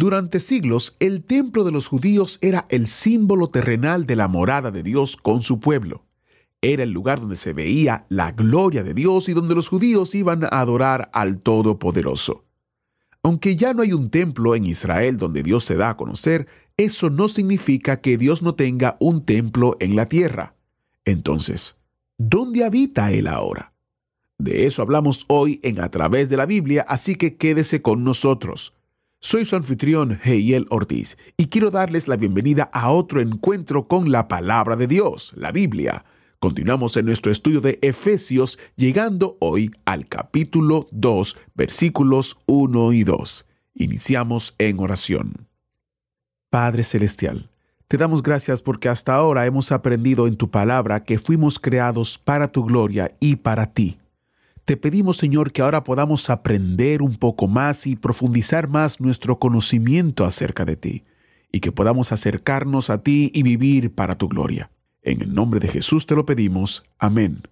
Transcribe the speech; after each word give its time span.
Durante 0.00 0.40
siglos, 0.40 0.96
el 0.98 1.22
templo 1.24 1.62
de 1.62 1.72
los 1.72 1.86
judíos 1.86 2.38
era 2.40 2.64
el 2.70 2.86
símbolo 2.86 3.48
terrenal 3.48 4.06
de 4.06 4.16
la 4.16 4.28
morada 4.28 4.70
de 4.70 4.82
Dios 4.82 5.18
con 5.18 5.42
su 5.42 5.60
pueblo. 5.60 6.06
Era 6.62 6.84
el 6.84 6.90
lugar 6.90 7.20
donde 7.20 7.36
se 7.36 7.52
veía 7.52 8.06
la 8.08 8.32
gloria 8.32 8.82
de 8.82 8.94
Dios 8.94 9.28
y 9.28 9.34
donde 9.34 9.54
los 9.54 9.68
judíos 9.68 10.14
iban 10.14 10.44
a 10.44 10.60
adorar 10.60 11.10
al 11.12 11.42
Todopoderoso. 11.42 12.46
Aunque 13.22 13.56
ya 13.56 13.74
no 13.74 13.82
hay 13.82 13.92
un 13.92 14.08
templo 14.08 14.54
en 14.54 14.64
Israel 14.64 15.18
donde 15.18 15.42
Dios 15.42 15.64
se 15.64 15.76
da 15.76 15.90
a 15.90 15.96
conocer, 15.98 16.46
eso 16.78 17.10
no 17.10 17.28
significa 17.28 18.00
que 18.00 18.16
Dios 18.16 18.40
no 18.40 18.54
tenga 18.54 18.96
un 19.00 19.26
templo 19.26 19.76
en 19.80 19.96
la 19.96 20.06
tierra. 20.06 20.54
Entonces, 21.04 21.76
¿dónde 22.16 22.64
habita 22.64 23.12
Él 23.12 23.26
ahora? 23.26 23.74
De 24.38 24.64
eso 24.64 24.80
hablamos 24.80 25.26
hoy 25.28 25.60
en 25.62 25.78
A 25.78 25.90
través 25.90 26.30
de 26.30 26.38
la 26.38 26.46
Biblia, 26.46 26.86
así 26.88 27.16
que 27.16 27.36
quédese 27.36 27.82
con 27.82 28.02
nosotros. 28.02 28.72
Soy 29.22 29.44
su 29.44 29.54
anfitrión, 29.54 30.18
Heiel 30.24 30.64
Ortiz, 30.70 31.18
y 31.36 31.48
quiero 31.48 31.70
darles 31.70 32.08
la 32.08 32.16
bienvenida 32.16 32.70
a 32.72 32.90
otro 32.90 33.20
encuentro 33.20 33.86
con 33.86 34.10
la 34.10 34.28
palabra 34.28 34.76
de 34.76 34.86
Dios, 34.86 35.34
la 35.36 35.52
Biblia. 35.52 36.06
Continuamos 36.38 36.96
en 36.96 37.04
nuestro 37.04 37.30
estudio 37.30 37.60
de 37.60 37.78
Efesios, 37.82 38.58
llegando 38.76 39.36
hoy 39.40 39.72
al 39.84 40.08
capítulo 40.08 40.88
2, 40.92 41.36
versículos 41.54 42.38
1 42.46 42.94
y 42.94 43.04
2. 43.04 43.46
Iniciamos 43.74 44.54
en 44.56 44.80
oración. 44.80 45.48
Padre 46.48 46.82
Celestial, 46.82 47.50
te 47.88 47.98
damos 47.98 48.22
gracias 48.22 48.62
porque 48.62 48.88
hasta 48.88 49.14
ahora 49.14 49.44
hemos 49.44 49.70
aprendido 49.70 50.28
en 50.28 50.36
tu 50.36 50.50
palabra 50.50 51.04
que 51.04 51.18
fuimos 51.18 51.58
creados 51.58 52.16
para 52.16 52.48
tu 52.48 52.64
gloria 52.64 53.14
y 53.20 53.36
para 53.36 53.66
ti. 53.66 53.99
Te 54.64 54.76
pedimos, 54.76 55.16
Señor, 55.16 55.52
que 55.52 55.62
ahora 55.62 55.84
podamos 55.84 56.30
aprender 56.30 57.02
un 57.02 57.16
poco 57.16 57.48
más 57.48 57.86
y 57.86 57.96
profundizar 57.96 58.68
más 58.68 59.00
nuestro 59.00 59.38
conocimiento 59.38 60.24
acerca 60.24 60.64
de 60.64 60.76
ti, 60.76 61.04
y 61.50 61.60
que 61.60 61.72
podamos 61.72 62.12
acercarnos 62.12 62.90
a 62.90 63.02
ti 63.02 63.30
y 63.34 63.42
vivir 63.42 63.92
para 63.94 64.16
tu 64.16 64.28
gloria. 64.28 64.70
En 65.02 65.22
el 65.22 65.34
nombre 65.34 65.60
de 65.60 65.68
Jesús 65.68 66.06
te 66.06 66.14
lo 66.14 66.26
pedimos. 66.26 66.84
Amén. 66.98 67.42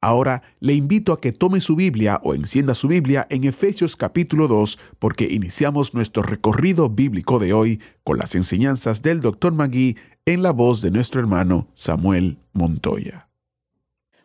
Ahora 0.00 0.42
le 0.60 0.74
invito 0.74 1.12
a 1.12 1.20
que 1.20 1.32
tome 1.32 1.60
su 1.60 1.74
Biblia 1.74 2.20
o 2.22 2.34
encienda 2.34 2.74
su 2.74 2.86
Biblia 2.86 3.26
en 3.30 3.42
Efesios 3.42 3.96
capítulo 3.96 4.46
2 4.46 4.78
porque 5.00 5.24
iniciamos 5.24 5.92
nuestro 5.92 6.22
recorrido 6.22 6.88
bíblico 6.88 7.40
de 7.40 7.52
hoy 7.52 7.80
con 8.04 8.18
las 8.18 8.36
enseñanzas 8.36 9.02
del 9.02 9.20
Dr. 9.20 9.52
Magui 9.52 9.96
en 10.24 10.42
la 10.42 10.52
voz 10.52 10.82
de 10.82 10.92
nuestro 10.92 11.20
hermano 11.20 11.66
Samuel 11.74 12.38
Montoya. 12.52 13.28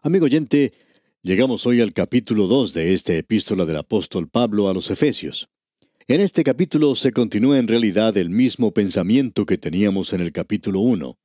Amigo 0.03 0.25
oyente, 0.25 0.73
llegamos 1.23 1.65
hoy 1.65 1.79
al 1.79 1.93
capítulo 1.93 2.47
2 2.47 2.73
de 2.73 2.93
esta 2.93 3.15
epístola 3.15 3.65
del 3.65 3.77
apóstol 3.77 4.27
Pablo 4.27 4.67
a 4.67 4.73
los 4.73 4.91
Efesios. 4.91 5.49
En 6.05 6.19
este 6.19 6.43
capítulo 6.43 6.95
se 6.95 7.13
continúa 7.13 7.57
en 7.59 7.69
realidad 7.69 8.17
el 8.17 8.29
mismo 8.29 8.73
pensamiento 8.73 9.45
que 9.45 9.57
teníamos 9.57 10.11
en 10.11 10.19
el 10.19 10.33
capítulo 10.33 10.81
1. 10.81 11.17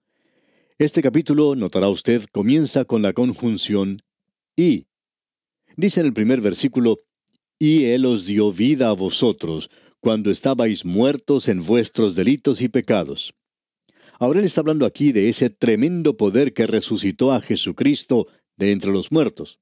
Este 0.79 1.03
capítulo, 1.03 1.57
notará 1.57 1.89
usted, 1.89 2.23
comienza 2.31 2.85
con 2.85 3.03
la 3.03 3.13
conjunción 3.13 3.99
y. 4.57 4.87
Dice 5.77 5.99
en 5.99 6.07
el 6.07 6.13
primer 6.13 6.41
versículo, 6.41 7.01
y 7.59 7.87
Él 7.87 8.07
os 8.07 8.25
dio 8.25 8.53
vida 8.53 8.91
a 8.91 8.93
vosotros, 8.93 9.69
cuando 9.99 10.31
estabais 10.31 10.85
muertos 10.85 11.49
en 11.49 11.65
vuestros 11.65 12.15
delitos 12.15 12.63
y 12.63 12.69
pecados. 12.69 13.35
Ahora 14.21 14.39
él 14.39 14.47
está 14.47 14.61
hablando 14.61 14.87
aquí 14.87 15.11
de 15.11 15.29
ese 15.29 15.51
tremendo 15.51 16.17
poder 16.17 16.53
que 16.53 16.69
resucitó 16.69 17.33
a 17.33 17.41
Jesucristo 17.41 18.29
de 18.57 18.71
entre 18.71 18.93
los 18.93 19.11
muertos. 19.11 19.59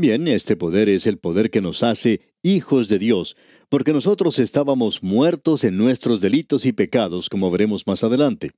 Bien, 0.00 0.28
este 0.28 0.56
poder 0.56 0.88
es 0.88 1.06
el 1.06 1.18
poder 1.18 1.50
que 1.50 1.60
nos 1.60 1.82
hace 1.82 2.22
hijos 2.42 2.88
de 2.88 2.98
Dios, 2.98 3.36
porque 3.68 3.92
nosotros 3.92 4.38
estábamos 4.38 5.02
muertos 5.02 5.62
en 5.62 5.76
nuestros 5.76 6.22
delitos 6.22 6.64
y 6.64 6.72
pecados, 6.72 7.28
como 7.28 7.50
veremos 7.50 7.86
más 7.86 8.02
adelante. 8.02 8.52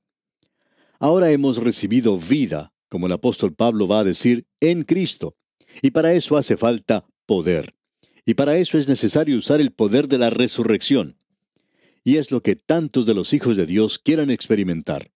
Ahora 0.99 1.31
hemos 1.31 1.57
recibido 1.57 2.17
vida, 2.17 2.71
como 2.87 3.07
el 3.07 3.11
apóstol 3.11 3.53
Pablo 3.53 3.89
va 3.89 3.99
a 3.99 4.03
decir, 4.05 4.45
en 4.61 4.85
Cristo. 4.85 5.35
Y 5.81 5.91
para 5.91 6.13
eso 6.13 6.37
hace 6.37 6.55
falta 6.55 7.05
poder. 7.25 7.75
Y 8.25 8.35
para 8.35 8.55
eso 8.55 8.77
es 8.77 8.87
necesario 8.87 9.37
usar 9.37 9.59
el 9.59 9.71
poder 9.71 10.07
de 10.07 10.19
la 10.19 10.29
resurrección. 10.29 11.17
Y 12.05 12.15
es 12.15 12.31
lo 12.31 12.41
que 12.41 12.55
tantos 12.55 13.05
de 13.05 13.15
los 13.15 13.33
hijos 13.33 13.57
de 13.57 13.65
Dios 13.65 13.99
quieran 13.99 14.29
experimentar. 14.29 15.11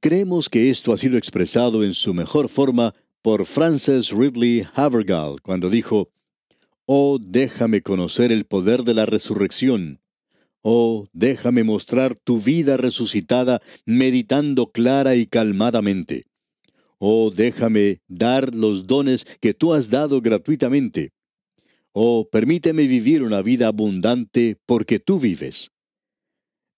Creemos 0.00 0.50
que 0.50 0.68
esto 0.68 0.92
ha 0.92 0.98
sido 0.98 1.16
expresado 1.16 1.84
en 1.84 1.94
su 1.94 2.12
mejor 2.12 2.50
forma 2.50 2.92
por 3.22 3.46
Francis 3.46 4.10
Ridley 4.10 4.66
Havergal 4.74 5.40
cuando 5.42 5.70
dijo, 5.70 6.10
Oh, 6.84 7.18
déjame 7.20 7.80
conocer 7.80 8.32
el 8.32 8.44
poder 8.44 8.82
de 8.82 8.94
la 8.94 9.06
resurrección 9.06 10.02
Oh, 10.62 11.08
déjame 11.12 11.64
mostrar 11.64 12.14
tu 12.14 12.40
vida 12.40 12.76
resucitada, 12.76 13.60
meditando 13.84 14.70
clara 14.70 15.16
y 15.16 15.26
calmadamente. 15.26 16.24
Oh, 16.98 17.32
déjame 17.34 18.00
dar 18.06 18.54
los 18.54 18.86
dones 18.86 19.24
que 19.40 19.54
tú 19.54 19.72
has 19.74 19.90
dado 19.90 20.20
gratuitamente. 20.20 21.10
Oh, 21.92 22.28
permíteme 22.30 22.86
vivir 22.86 23.24
una 23.24 23.42
vida 23.42 23.66
abundante 23.66 24.56
porque 24.64 25.00
tú 25.00 25.18
vives. 25.18 25.72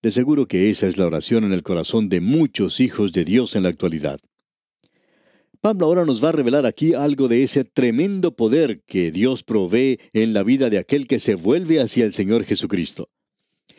De 0.01 0.09
seguro 0.09 0.47
que 0.47 0.71
esa 0.71 0.87
es 0.87 0.97
la 0.97 1.05
oración 1.05 1.43
en 1.43 1.53
el 1.53 1.61
corazón 1.61 2.09
de 2.09 2.21
muchos 2.21 2.79
hijos 2.79 3.13
de 3.13 3.23
Dios 3.23 3.55
en 3.55 3.63
la 3.63 3.69
actualidad. 3.69 4.19
Pablo 5.65 5.87
ahora 5.87 6.05
nos 6.05 6.23
va 6.23 6.29
a 6.29 6.31
revelar 6.31 6.67
aquí 6.67 6.93
algo 6.93 7.27
de 7.27 7.41
ese 7.41 7.63
tremendo 7.63 8.35
poder 8.35 8.83
que 8.83 9.09
Dios 9.09 9.41
provee 9.41 9.99
en 10.13 10.31
la 10.31 10.43
vida 10.43 10.69
de 10.69 10.77
aquel 10.77 11.07
que 11.07 11.17
se 11.17 11.33
vuelve 11.33 11.81
hacia 11.81 12.05
el 12.05 12.13
Señor 12.13 12.43
Jesucristo. 12.43 13.09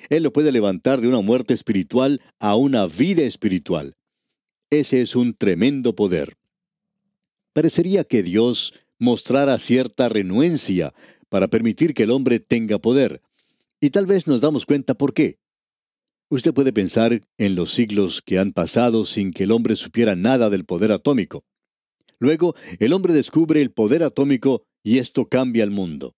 Él 0.08 0.24
lo 0.24 0.32
puede 0.32 0.50
levantar 0.50 1.00
de 1.00 1.06
una 1.06 1.20
muerte 1.20 1.54
espiritual 1.54 2.20
a 2.40 2.56
una 2.56 2.88
vida 2.88 3.22
espiritual. 3.22 3.94
Ese 4.68 5.00
es 5.00 5.14
un 5.14 5.34
tremendo 5.34 5.94
poder. 5.94 6.36
Parecería 7.52 8.02
que 8.02 8.24
Dios 8.24 8.74
mostrara 8.98 9.56
cierta 9.56 10.08
renuencia 10.08 10.92
para 11.28 11.46
permitir 11.46 11.94
que 11.94 12.02
el 12.02 12.10
hombre 12.10 12.40
tenga 12.40 12.80
poder. 12.80 13.22
Y 13.80 13.90
tal 13.90 14.06
vez 14.06 14.26
nos 14.26 14.40
damos 14.40 14.66
cuenta 14.66 14.94
por 14.94 15.14
qué. 15.14 15.38
Usted 16.30 16.52
puede 16.52 16.72
pensar 16.72 17.22
en 17.38 17.54
los 17.54 17.70
siglos 17.70 18.22
que 18.22 18.40
han 18.40 18.50
pasado 18.50 19.04
sin 19.04 19.30
que 19.30 19.44
el 19.44 19.52
hombre 19.52 19.76
supiera 19.76 20.16
nada 20.16 20.50
del 20.50 20.64
poder 20.64 20.90
atómico. 20.90 21.44
Luego, 22.18 22.54
el 22.78 22.92
hombre 22.92 23.12
descubre 23.12 23.60
el 23.60 23.70
poder 23.70 24.02
atómico 24.02 24.64
y 24.82 24.98
esto 24.98 25.28
cambia 25.28 25.64
el 25.64 25.70
mundo. 25.70 26.14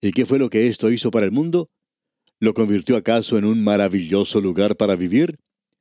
¿Y 0.00 0.12
qué 0.12 0.26
fue 0.26 0.38
lo 0.38 0.50
que 0.50 0.68
esto 0.68 0.90
hizo 0.90 1.10
para 1.10 1.26
el 1.26 1.32
mundo? 1.32 1.70
¿Lo 2.38 2.54
convirtió 2.54 2.96
acaso 2.96 3.36
en 3.38 3.44
un 3.44 3.62
maravilloso 3.62 4.40
lugar 4.40 4.76
para 4.76 4.96
vivir? 4.96 5.38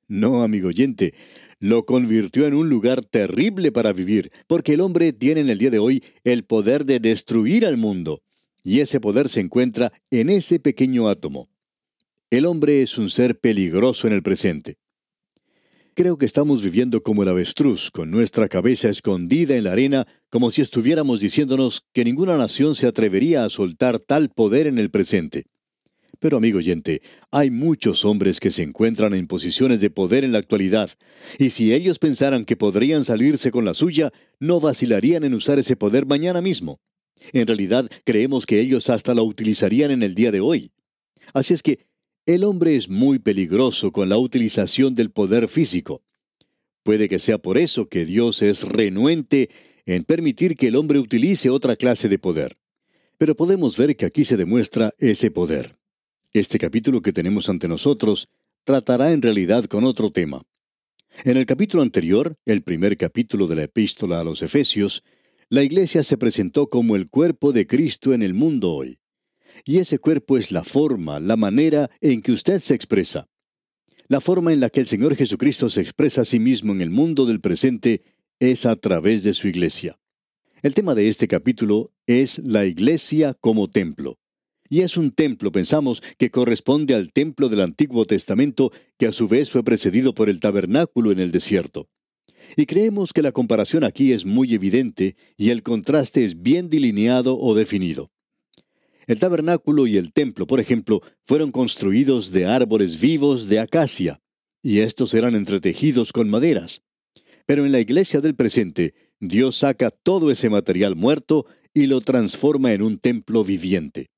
No, 0.08 0.44
amigo 0.44 0.70
oyente, 0.70 1.14
lo 1.60 1.86
convirtió 1.86 2.48
en 2.48 2.54
un 2.54 2.70
lugar 2.70 3.04
terrible 3.04 3.72
para 3.72 3.94
vivir, 3.94 4.32
porque 4.48 4.74
el 4.74 4.82
hombre 4.82 5.14
tiene 5.14 5.42
en 5.42 5.50
el 5.50 5.58
día 5.58 5.70
de 5.70 5.80
hoy 5.80 6.04
el 6.24 6.44
poder 6.44 6.86
de 6.86 7.00
destruir 7.00 7.66
al 7.66 7.78
mundo, 7.78 8.22
y 8.64 8.80
ese 8.80 9.00
poder 9.00 9.30
se 9.30 9.42
encuentra 9.42 9.92
en 10.10 10.30
ese 10.30 10.60
pequeño 10.60 11.08
átomo. 11.08 11.50
El 12.30 12.46
hombre 12.46 12.82
es 12.82 12.98
un 12.98 13.10
ser 13.10 13.40
peligroso 13.40 14.08
en 14.08 14.14
el 14.14 14.24
presente. 14.24 14.78
Creo 16.00 16.18
que 16.18 16.26
estamos 16.26 16.64
viviendo 16.64 17.04
como 17.04 17.24
el 17.24 17.28
avestruz, 17.28 17.92
con 17.92 18.10
nuestra 18.10 18.48
cabeza 18.48 18.88
escondida 18.88 19.58
en 19.58 19.66
la 19.66 19.74
arena, 19.74 20.08
como 20.30 20.50
si 20.50 20.62
estuviéramos 20.62 21.20
diciéndonos 21.20 21.84
que 21.92 22.06
ninguna 22.06 22.38
nación 22.38 22.74
se 22.74 22.88
atrevería 22.88 23.44
a 23.44 23.50
soltar 23.50 24.00
tal 24.00 24.30
poder 24.30 24.66
en 24.68 24.78
el 24.78 24.92
presente. 24.92 25.48
Pero 26.18 26.38
amigo 26.38 26.60
oyente, 26.60 27.02
hay 27.32 27.52
muchos 27.52 28.06
hombres 28.06 28.40
que 28.40 28.50
se 28.50 28.64
encuentran 28.64 29.14
en 29.14 29.28
posiciones 29.28 29.82
de 29.82 29.90
poder 29.90 30.24
en 30.24 30.32
la 30.32 30.38
actualidad, 30.38 30.90
y 31.38 31.50
si 31.50 31.74
ellos 31.74 32.00
pensaran 32.00 32.46
que 32.46 32.56
podrían 32.56 33.04
salirse 33.04 33.52
con 33.52 33.66
la 33.66 33.74
suya, 33.74 34.14
no 34.40 34.62
vacilarían 34.62 35.26
en 35.26 35.34
usar 35.34 35.60
ese 35.60 35.76
poder 35.76 36.06
mañana 36.06 36.40
mismo. 36.40 36.80
En 37.34 37.46
realidad, 37.46 37.90
creemos 38.06 38.46
que 38.46 38.62
ellos 38.62 38.90
hasta 38.90 39.14
lo 39.14 39.26
utilizarían 39.26 39.92
en 39.92 40.04
el 40.04 40.16
día 40.16 40.32
de 40.32 40.40
hoy. 40.40 40.72
Así 41.34 41.54
es 41.54 41.62
que 41.62 41.89
el 42.36 42.44
hombre 42.44 42.76
es 42.76 42.90
muy 42.90 43.18
peligroso 43.18 43.92
con 43.92 44.08
la 44.08 44.20
utilización 44.20 44.94
del 44.94 45.10
poder 45.10 45.48
físico. 45.48 46.04
Puede 46.84 47.10
que 47.10 47.18
sea 47.18 47.40
por 47.40 47.58
eso 47.58 47.90
que 47.90 48.06
Dios 48.06 48.44
es 48.44 48.62
renuente 48.62 49.50
en 49.88 50.04
permitir 50.04 50.56
que 50.56 50.68
el 50.68 50.76
hombre 50.76 51.00
utilice 51.00 51.50
otra 51.50 51.76
clase 51.76 52.08
de 52.08 52.20
poder. 52.20 52.60
Pero 53.18 53.36
podemos 53.36 53.78
ver 53.78 53.96
que 53.96 54.06
aquí 54.06 54.26
se 54.26 54.38
demuestra 54.38 54.94
ese 55.00 55.32
poder. 55.32 55.80
Este 56.32 56.60
capítulo 56.60 57.02
que 57.02 57.14
tenemos 57.14 57.50
ante 57.50 57.68
nosotros 57.68 58.30
tratará 58.64 59.12
en 59.12 59.24
realidad 59.24 59.66
con 59.66 59.84
otro 59.84 60.12
tema. 60.12 60.44
En 61.24 61.36
el 61.36 61.48
capítulo 61.48 61.82
anterior, 61.82 62.38
el 62.46 62.62
primer 62.62 62.96
capítulo 62.96 63.48
de 63.48 63.56
la 63.56 63.64
epístola 63.64 64.20
a 64.20 64.24
los 64.24 64.44
Efesios, 64.44 65.04
la 65.50 65.64
iglesia 65.64 66.04
se 66.04 66.16
presentó 66.16 66.70
como 66.70 66.96
el 66.96 67.10
cuerpo 67.10 67.54
de 67.54 67.66
Cristo 67.66 68.14
en 68.14 68.22
el 68.22 68.36
mundo 68.36 68.72
hoy. 68.72 68.99
Y 69.66 69.78
ese 69.78 70.00
cuerpo 70.00 70.38
es 70.38 70.52
la 70.52 70.64
forma, 70.64 71.20
la 71.20 71.38
manera 71.38 71.90
en 72.02 72.22
que 72.22 72.32
usted 72.32 72.62
se 72.62 72.76
expresa. 72.76 73.28
La 74.08 74.22
forma 74.22 74.52
en 74.54 74.60
la 74.60 74.70
que 74.70 74.80
el 74.80 74.88
Señor 74.88 75.16
Jesucristo 75.16 75.70
se 75.70 75.82
expresa 75.82 76.22
a 76.22 76.26
sí 76.26 76.40
mismo 76.40 76.74
en 76.74 76.82
el 76.82 76.90
mundo 76.90 77.26
del 77.26 77.42
presente 77.42 78.02
es 78.40 78.66
a 78.66 78.76
través 78.76 79.24
de 79.24 79.34
su 79.34 79.48
iglesia. 79.48 79.94
El 80.62 80.74
tema 80.74 80.96
de 80.96 81.08
este 81.08 81.28
capítulo 81.28 81.92
es 82.08 82.40
la 82.40 82.66
iglesia 82.66 83.36
como 83.40 83.70
templo. 83.70 84.18
Y 84.68 84.82
es 84.82 84.98
un 84.98 85.12
templo, 85.12 85.52
pensamos, 85.52 86.02
que 86.18 86.32
corresponde 86.32 86.96
al 86.96 87.12
templo 87.12 87.50
del 87.50 87.62
Antiguo 87.62 88.06
Testamento, 88.06 88.72
que 88.98 89.08
a 89.08 89.12
su 89.12 89.28
vez 89.28 89.50
fue 89.50 89.64
precedido 89.64 90.14
por 90.14 90.30
el 90.30 90.40
tabernáculo 90.40 91.12
en 91.12 91.20
el 91.20 91.32
desierto. 91.32 91.88
Y 92.56 92.66
creemos 92.66 93.14
que 93.14 93.22
la 93.22 93.32
comparación 93.32 93.84
aquí 93.84 94.12
es 94.12 94.26
muy 94.26 94.54
evidente 94.54 95.16
y 95.38 95.50
el 95.50 95.64
contraste 95.64 96.26
es 96.26 96.42
bien 96.42 96.70
delineado 96.70 97.38
o 97.38 97.56
definido. 97.56 98.12
El 99.10 99.18
tabernáculo 99.18 99.88
y 99.88 99.98
el 99.98 100.14
templo, 100.14 100.46
por 100.46 100.60
ejemplo, 100.60 101.02
fueron 101.26 101.52
construidos 101.52 102.30
de 102.30 102.46
árboles 102.46 103.02
vivos 103.02 103.50
de 103.50 103.58
acacia, 103.58 104.22
y 104.62 104.82
estos 104.82 105.16
eran 105.16 105.34
entretejidos 105.34 106.14
con 106.14 106.30
maderas. 106.30 106.84
Pero 107.48 107.66
en 107.66 107.72
la 107.72 107.80
iglesia 107.80 108.22
del 108.22 108.36
presente, 108.36 108.94
Dios 109.20 109.56
saca 109.58 109.90
todo 109.90 110.30
ese 110.30 110.52
material 110.52 110.96
muerto 110.96 111.48
y 111.74 111.88
lo 111.88 112.02
transforma 112.02 112.72
en 112.72 112.84
un 112.84 113.00
templo 113.00 113.44
viviente. 113.44 114.12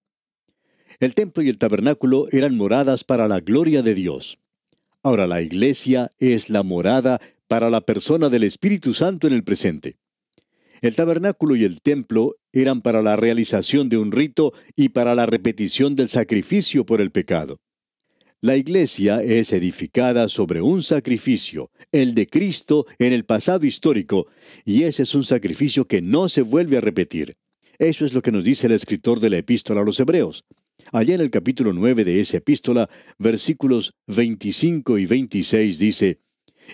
El 0.99 1.15
templo 1.15 1.41
y 1.41 1.47
el 1.47 1.57
tabernáculo 1.57 2.27
eran 2.29 2.57
moradas 2.57 3.05
para 3.05 3.29
la 3.29 3.39
gloria 3.39 3.83
de 3.83 3.95
Dios. 3.95 4.39
Ahora 5.03 5.25
la 5.25 5.41
iglesia 5.41 6.11
es 6.19 6.49
la 6.49 6.63
morada 6.63 7.21
para 7.47 7.69
la 7.69 7.79
persona 7.79 8.27
del 8.27 8.43
Espíritu 8.43 8.93
Santo 8.93 9.27
en 9.27 9.33
el 9.35 9.45
presente. 9.45 10.00
El 10.81 10.95
tabernáculo 10.95 11.56
y 11.56 11.63
el 11.63 11.80
templo 11.81 12.38
eran 12.51 12.81
para 12.81 13.04
la 13.04 13.16
realización 13.16 13.88
de 13.88 13.98
un 13.98 14.12
rito 14.12 14.51
y 14.75 14.89
para 14.89 15.13
la 15.13 15.28
repetición 15.28 15.95
del 15.95 16.10
sacrificio 16.10 16.88
por 16.88 17.01
el 17.01 17.12
pecado. 17.12 17.60
La 18.42 18.57
iglesia 18.57 19.22
es 19.22 19.54
edificada 19.54 20.28
sobre 20.28 20.60
un 20.63 20.81
sacrificio, 20.81 21.69
el 21.92 22.16
de 22.16 22.25
Cristo 22.25 22.88
en 22.98 23.13
el 23.13 23.25
pasado 23.25 23.68
histórico, 23.68 24.25
y 24.66 24.81
ese 24.81 25.04
es 25.04 25.13
un 25.13 25.24
sacrificio 25.24 25.86
que 25.86 26.01
no 26.01 26.28
se 26.28 26.42
vuelve 26.42 26.78
a 26.78 26.81
repetir. 26.81 27.36
Eso 27.77 28.04
es 28.04 28.13
lo 28.13 28.24
que 28.24 28.31
nos 28.31 28.44
dice 28.44 28.66
el 28.66 28.74
escritor 28.74 29.19
de 29.19 29.30
la 29.30 29.38
epístola 29.38 29.81
a 29.81 29.86
los 29.86 30.00
Hebreos. 30.00 30.45
Allá 30.92 31.13
en 31.13 31.22
el 31.22 31.30
capítulo 31.30 31.74
9 31.74 32.04
de 32.04 32.19
esa 32.19 32.38
epístola, 32.38 32.89
versículos 33.19 33.94
25 34.07 34.98
y 34.98 35.06
26 35.06 35.77
dice, 35.77 36.19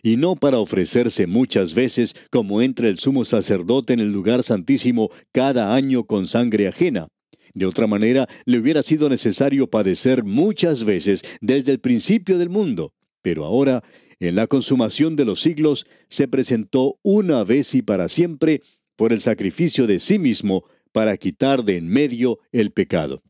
y 0.04 0.18
no 0.18 0.36
para 0.36 0.60
ofrecerse 0.60 1.28
muchas 1.28 1.74
veces 1.74 2.16
como 2.32 2.62
entra 2.62 2.88
el 2.88 3.00
sumo 3.00 3.26
sacerdote 3.26 3.94
en 3.94 4.00
el 4.00 4.12
lugar 4.12 4.44
santísimo 4.44 5.10
cada 5.32 5.74
año 5.74 6.06
con 6.06 6.28
sangre 6.28 6.68
ajena. 6.68 7.08
De 7.54 7.66
otra 7.66 7.88
manera, 7.88 8.28
le 8.46 8.60
hubiera 8.60 8.84
sido 8.84 9.10
necesario 9.10 9.68
padecer 9.68 10.24
muchas 10.24 10.84
veces 10.84 11.24
desde 11.42 11.72
el 11.72 11.80
principio 11.80 12.38
del 12.38 12.50
mundo. 12.50 12.94
Pero 13.24 13.46
ahora, 13.46 13.84
en 14.20 14.36
la 14.36 14.48
consumación 14.48 15.16
de 15.16 15.26
los 15.26 15.42
siglos, 15.42 15.86
se 16.08 16.28
presentó 16.28 17.00
una 17.02 17.44
vez 17.44 17.74
y 17.76 17.82
para 17.82 18.10
siempre 18.10 18.62
por 18.96 19.12
el 19.12 19.22
sacrificio 19.22 19.88
de 19.88 20.00
sí 20.00 20.20
mismo 20.20 20.66
para 20.92 21.18
quitar 21.18 21.64
de 21.64 21.78
en 21.78 21.88
medio 21.88 22.40
el 22.52 22.72
pecado. 22.72 23.24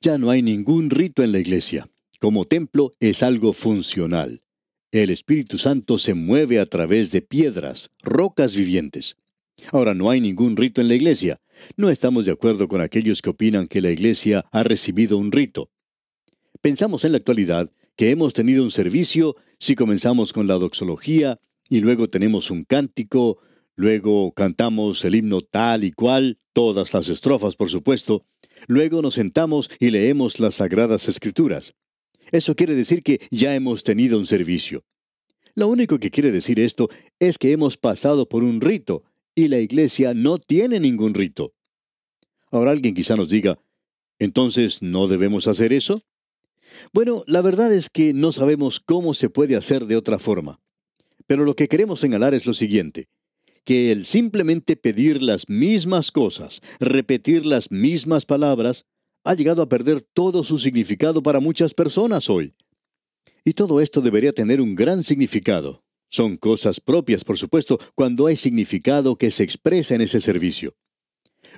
Ya 0.00 0.18
no 0.18 0.30
hay 0.30 0.42
ningún 0.42 0.90
rito 0.90 1.22
en 1.22 1.32
la 1.32 1.38
iglesia. 1.38 1.88
Como 2.20 2.44
templo 2.44 2.92
es 3.00 3.22
algo 3.22 3.52
funcional. 3.52 4.41
El 4.92 5.08
Espíritu 5.08 5.56
Santo 5.56 5.96
se 5.96 6.12
mueve 6.12 6.60
a 6.60 6.66
través 6.66 7.10
de 7.12 7.22
piedras, 7.22 7.90
rocas 8.02 8.54
vivientes. 8.54 9.16
Ahora, 9.70 9.94
no 9.94 10.10
hay 10.10 10.20
ningún 10.20 10.54
rito 10.54 10.82
en 10.82 10.88
la 10.88 10.94
iglesia. 10.94 11.40
No 11.78 11.88
estamos 11.88 12.26
de 12.26 12.32
acuerdo 12.32 12.68
con 12.68 12.82
aquellos 12.82 13.22
que 13.22 13.30
opinan 13.30 13.68
que 13.68 13.80
la 13.80 13.90
iglesia 13.90 14.44
ha 14.52 14.64
recibido 14.64 15.16
un 15.16 15.32
rito. 15.32 15.70
Pensamos 16.60 17.06
en 17.06 17.12
la 17.12 17.18
actualidad 17.18 17.72
que 17.96 18.10
hemos 18.10 18.34
tenido 18.34 18.62
un 18.62 18.70
servicio 18.70 19.36
si 19.58 19.76
comenzamos 19.76 20.34
con 20.34 20.46
la 20.46 20.56
doxología 20.56 21.40
y 21.70 21.80
luego 21.80 22.10
tenemos 22.10 22.50
un 22.50 22.64
cántico, 22.64 23.38
luego 23.74 24.32
cantamos 24.32 25.06
el 25.06 25.14
himno 25.14 25.40
tal 25.40 25.84
y 25.84 25.92
cual, 25.92 26.38
todas 26.52 26.92
las 26.92 27.08
estrofas 27.08 27.56
por 27.56 27.70
supuesto, 27.70 28.26
luego 28.66 29.00
nos 29.00 29.14
sentamos 29.14 29.70
y 29.78 29.88
leemos 29.88 30.38
las 30.38 30.56
sagradas 30.56 31.08
escrituras. 31.08 31.74
Eso 32.32 32.56
quiere 32.56 32.74
decir 32.74 33.02
que 33.02 33.20
ya 33.30 33.54
hemos 33.54 33.84
tenido 33.84 34.18
un 34.18 34.26
servicio. 34.26 34.84
Lo 35.54 35.68
único 35.68 35.98
que 35.98 36.10
quiere 36.10 36.32
decir 36.32 36.58
esto 36.58 36.88
es 37.20 37.38
que 37.38 37.52
hemos 37.52 37.76
pasado 37.76 38.28
por 38.28 38.42
un 38.42 38.60
rito 38.60 39.04
y 39.34 39.48
la 39.48 39.58
iglesia 39.58 40.14
no 40.14 40.38
tiene 40.38 40.80
ningún 40.80 41.14
rito. 41.14 41.52
Ahora 42.50 42.70
alguien 42.70 42.94
quizá 42.94 43.16
nos 43.16 43.28
diga, 43.28 43.58
entonces, 44.18 44.82
¿no 44.82 45.08
debemos 45.08 45.46
hacer 45.48 45.72
eso? 45.72 46.02
Bueno, 46.92 47.22
la 47.26 47.42
verdad 47.42 47.72
es 47.72 47.90
que 47.90 48.14
no 48.14 48.32
sabemos 48.32 48.80
cómo 48.80 49.14
se 49.14 49.28
puede 49.28 49.56
hacer 49.56 49.86
de 49.86 49.96
otra 49.96 50.18
forma. 50.18 50.60
Pero 51.26 51.44
lo 51.44 51.54
que 51.54 51.68
queremos 51.68 52.00
señalar 52.00 52.34
es 52.34 52.46
lo 52.46 52.54
siguiente, 52.54 53.08
que 53.64 53.92
el 53.92 54.04
simplemente 54.04 54.76
pedir 54.76 55.22
las 55.22 55.48
mismas 55.48 56.10
cosas, 56.12 56.62
repetir 56.80 57.46
las 57.46 57.70
mismas 57.70 58.24
palabras, 58.24 58.86
ha 59.24 59.34
llegado 59.34 59.62
a 59.62 59.68
perder 59.68 60.00
todo 60.00 60.42
su 60.44 60.58
significado 60.58 61.22
para 61.22 61.40
muchas 61.40 61.74
personas 61.74 62.28
hoy. 62.28 62.54
Y 63.44 63.54
todo 63.54 63.80
esto 63.80 64.00
debería 64.00 64.32
tener 64.32 64.60
un 64.60 64.74
gran 64.74 65.02
significado. 65.02 65.84
Son 66.08 66.36
cosas 66.36 66.80
propias, 66.80 67.24
por 67.24 67.38
supuesto, 67.38 67.78
cuando 67.94 68.26
hay 68.26 68.36
significado 68.36 69.16
que 69.16 69.30
se 69.30 69.44
expresa 69.44 69.94
en 69.94 70.02
ese 70.02 70.20
servicio. 70.20 70.74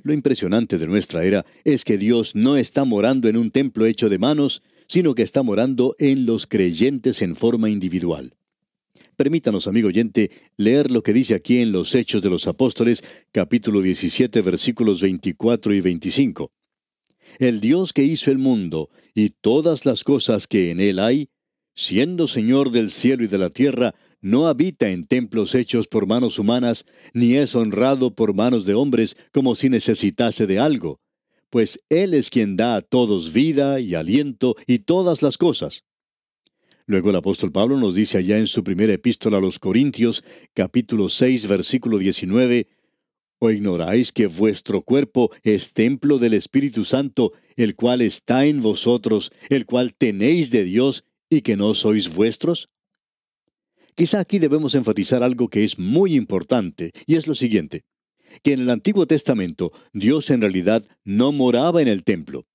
Lo 0.02 0.12
impresionante 0.12 0.78
de 0.78 0.86
nuestra 0.86 1.24
era 1.24 1.44
es 1.64 1.84
que 1.84 1.98
Dios 1.98 2.34
no 2.34 2.56
está 2.56 2.84
morando 2.84 3.28
en 3.28 3.36
un 3.36 3.50
templo 3.50 3.86
hecho 3.86 4.08
de 4.08 4.18
manos, 4.18 4.62
sino 4.86 5.14
que 5.14 5.22
está 5.22 5.42
morando 5.42 5.96
en 5.98 6.26
los 6.26 6.46
creyentes 6.46 7.22
en 7.22 7.34
forma 7.34 7.70
individual. 7.70 8.34
Permítanos, 9.16 9.66
amigo 9.66 9.88
oyente, 9.88 10.30
leer 10.56 10.90
lo 10.90 11.02
que 11.02 11.12
dice 11.12 11.34
aquí 11.34 11.58
en 11.58 11.72
los 11.72 11.94
Hechos 11.94 12.22
de 12.22 12.30
los 12.30 12.46
Apóstoles, 12.46 13.02
capítulo 13.32 13.80
17, 13.80 14.42
versículos 14.42 15.00
24 15.00 15.74
y 15.74 15.80
25 15.80 16.52
el 17.38 17.60
Dios 17.60 17.92
que 17.92 18.04
hizo 18.04 18.30
el 18.30 18.38
mundo 18.38 18.90
y 19.14 19.30
todas 19.30 19.86
las 19.86 20.04
cosas 20.04 20.46
que 20.46 20.70
en 20.70 20.80
él 20.80 20.98
hay, 20.98 21.28
siendo 21.74 22.26
Señor 22.28 22.70
del 22.70 22.90
cielo 22.90 23.24
y 23.24 23.26
de 23.26 23.38
la 23.38 23.50
tierra, 23.50 23.94
no 24.20 24.46
habita 24.46 24.88
en 24.90 25.06
templos 25.06 25.54
hechos 25.54 25.86
por 25.86 26.06
manos 26.06 26.38
humanas, 26.38 26.86
ni 27.12 27.36
es 27.36 27.54
honrado 27.54 28.14
por 28.14 28.34
manos 28.34 28.64
de 28.64 28.74
hombres 28.74 29.16
como 29.32 29.54
si 29.54 29.68
necesitase 29.68 30.46
de 30.46 30.58
algo, 30.58 31.00
pues 31.50 31.80
Él 31.88 32.14
es 32.14 32.30
quien 32.30 32.56
da 32.56 32.76
a 32.76 32.80
todos 32.80 33.32
vida 33.32 33.80
y 33.80 33.94
aliento 33.94 34.56
y 34.66 34.80
todas 34.80 35.22
las 35.22 35.36
cosas. 35.36 35.84
Luego 36.86 37.10
el 37.10 37.16
apóstol 37.16 37.52
Pablo 37.52 37.78
nos 37.78 37.94
dice 37.94 38.18
allá 38.18 38.38
en 38.38 38.46
su 38.46 38.62
primera 38.62 38.92
epístola 38.92 39.38
a 39.38 39.40
los 39.40 39.58
Corintios, 39.58 40.22
capítulo 40.52 41.08
6, 41.08 41.46
versículo 41.46 41.98
19, 41.98 42.66
¿O 43.38 43.50
ignoráis 43.50 44.12
que 44.12 44.26
vuestro 44.26 44.82
cuerpo 44.82 45.30
es 45.42 45.72
templo 45.72 46.18
del 46.18 46.34
Espíritu 46.34 46.84
Santo, 46.84 47.32
el 47.56 47.74
cual 47.74 48.00
está 48.00 48.46
en 48.46 48.60
vosotros, 48.60 49.32
el 49.50 49.66
cual 49.66 49.94
tenéis 49.94 50.50
de 50.50 50.64
Dios, 50.64 51.04
y 51.28 51.42
que 51.42 51.56
no 51.56 51.74
sois 51.74 52.14
vuestros? 52.14 52.68
Quizá 53.96 54.20
aquí 54.20 54.38
debemos 54.38 54.74
enfatizar 54.74 55.22
algo 55.22 55.48
que 55.48 55.64
es 55.64 55.78
muy 55.78 56.14
importante, 56.16 56.92
y 57.06 57.16
es 57.16 57.26
lo 57.26 57.34
siguiente, 57.34 57.84
que 58.42 58.52
en 58.52 58.60
el 58.60 58.70
Antiguo 58.70 59.06
Testamento 59.06 59.72
Dios 59.92 60.30
en 60.30 60.40
realidad 60.40 60.84
no 61.04 61.32
moraba 61.32 61.82
en 61.82 61.88
el 61.88 62.02
templo. 62.04 62.46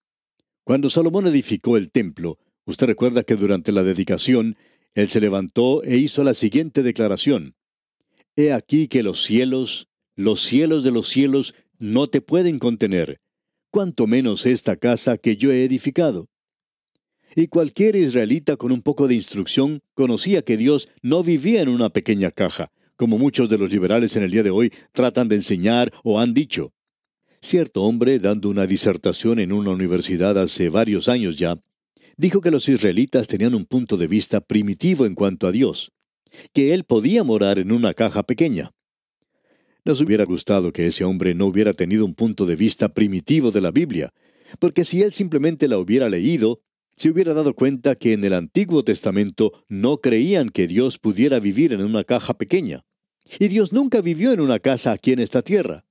Cuando 0.63 0.89
Salomón 0.89 1.27
edificó 1.27 1.77
el 1.77 1.91
templo, 1.91 2.37
usted 2.65 2.87
recuerda 2.87 3.23
que 3.23 3.35
durante 3.35 3.71
la 3.71 3.83
dedicación, 3.83 4.57
él 4.93 5.09
se 5.09 5.21
levantó 5.21 5.83
e 5.83 5.97
hizo 5.97 6.23
la 6.23 6.33
siguiente 6.33 6.83
declaración. 6.83 7.55
He 8.35 8.53
aquí 8.53 8.87
que 8.87 9.03
los 9.03 9.23
cielos, 9.23 9.88
los 10.19 10.41
cielos 10.41 10.83
de 10.83 10.91
los 10.91 11.07
cielos 11.07 11.55
no 11.77 12.07
te 12.07 12.19
pueden 12.19 12.59
contener, 12.59 13.21
cuanto 13.71 14.05
menos 14.05 14.45
esta 14.45 14.75
casa 14.75 15.17
que 15.17 15.37
yo 15.37 15.49
he 15.49 15.63
edificado. 15.63 16.27
Y 17.37 17.47
cualquier 17.47 17.95
israelita 17.95 18.57
con 18.57 18.73
un 18.73 18.81
poco 18.81 19.07
de 19.07 19.15
instrucción 19.15 19.79
conocía 19.93 20.41
que 20.41 20.57
Dios 20.57 20.89
no 21.01 21.23
vivía 21.23 21.61
en 21.61 21.69
una 21.69 21.89
pequeña 21.89 22.31
caja, 22.31 22.69
como 22.97 23.17
muchos 23.17 23.47
de 23.47 23.57
los 23.57 23.71
liberales 23.71 24.17
en 24.17 24.23
el 24.23 24.31
día 24.31 24.43
de 24.43 24.49
hoy 24.49 24.73
tratan 24.91 25.29
de 25.29 25.37
enseñar 25.37 25.93
o 26.03 26.19
han 26.19 26.33
dicho. 26.33 26.73
Cierto 27.41 27.83
hombre, 27.83 28.19
dando 28.19 28.49
una 28.49 28.67
disertación 28.67 29.39
en 29.39 29.53
una 29.53 29.71
universidad 29.71 30.37
hace 30.37 30.67
varios 30.67 31.07
años 31.07 31.37
ya, 31.37 31.61
dijo 32.17 32.41
que 32.41 32.51
los 32.51 32.67
israelitas 32.67 33.29
tenían 33.29 33.55
un 33.55 33.63
punto 33.63 33.95
de 33.95 34.07
vista 34.07 34.41
primitivo 34.41 35.05
en 35.05 35.15
cuanto 35.15 35.47
a 35.47 35.53
Dios, 35.53 35.93
que 36.51 36.73
él 36.73 36.83
podía 36.83 37.23
morar 37.23 37.57
en 37.57 37.71
una 37.71 37.93
caja 37.93 38.23
pequeña. 38.23 38.73
Nos 39.89 40.01
hubiera 40.01 40.23
gustado 40.23 40.71
que 40.71 40.85
ese 40.85 41.03
hombre 41.03 41.33
no 41.33 41.47
hubiera 41.47 41.73
tenido 41.73 42.05
un 42.05 42.13
punto 42.13 42.45
de 42.45 42.55
vista 42.55 42.89
primitivo 42.89 43.49
de 43.49 43.59
la 43.59 43.71
Biblia, 43.71 44.13
porque 44.59 44.85
si 44.85 45.01
él 45.01 45.13
simplemente 45.13 45.67
la 45.67 45.79
hubiera 45.79 46.09
leído, 46.09 46.61
se 46.95 47.09
hubiera 47.09 47.33
dado 47.33 47.55
cuenta 47.55 47.95
que 47.95 48.13
en 48.13 48.23
el 48.23 48.33
Antiguo 48.33 48.83
Testamento 48.83 49.63
no 49.67 49.97
creían 49.97 50.49
que 50.49 50.67
Dios 50.67 50.99
pudiera 50.99 51.39
vivir 51.39 51.73
en 51.73 51.81
una 51.81 52.03
caja 52.03 52.37
pequeña. 52.37 52.85
Y 53.39 53.47
Dios 53.47 53.73
nunca 53.73 54.01
vivió 54.01 54.31
en 54.31 54.41
una 54.41 54.59
casa 54.59 54.91
aquí 54.91 55.11
en 55.11 55.17
esta 55.17 55.41
tierra. 55.41 55.85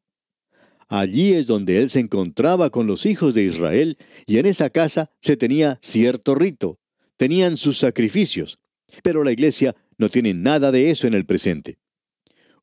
Allí 0.86 1.32
es 1.32 1.48
donde 1.48 1.82
Él 1.82 1.90
se 1.90 1.98
encontraba 1.98 2.70
con 2.70 2.86
los 2.86 3.04
hijos 3.04 3.34
de 3.34 3.42
Israel, 3.42 3.98
y 4.26 4.38
en 4.38 4.46
esa 4.46 4.70
casa 4.70 5.10
se 5.20 5.36
tenía 5.36 5.80
cierto 5.82 6.36
rito, 6.36 6.78
tenían 7.16 7.56
sus 7.56 7.78
sacrificios. 7.78 8.60
Pero 9.02 9.24
la 9.24 9.32
iglesia 9.32 9.74
no 9.96 10.08
tiene 10.08 10.34
nada 10.34 10.70
de 10.70 10.90
eso 10.90 11.08
en 11.08 11.14
el 11.14 11.26
presente. 11.26 11.78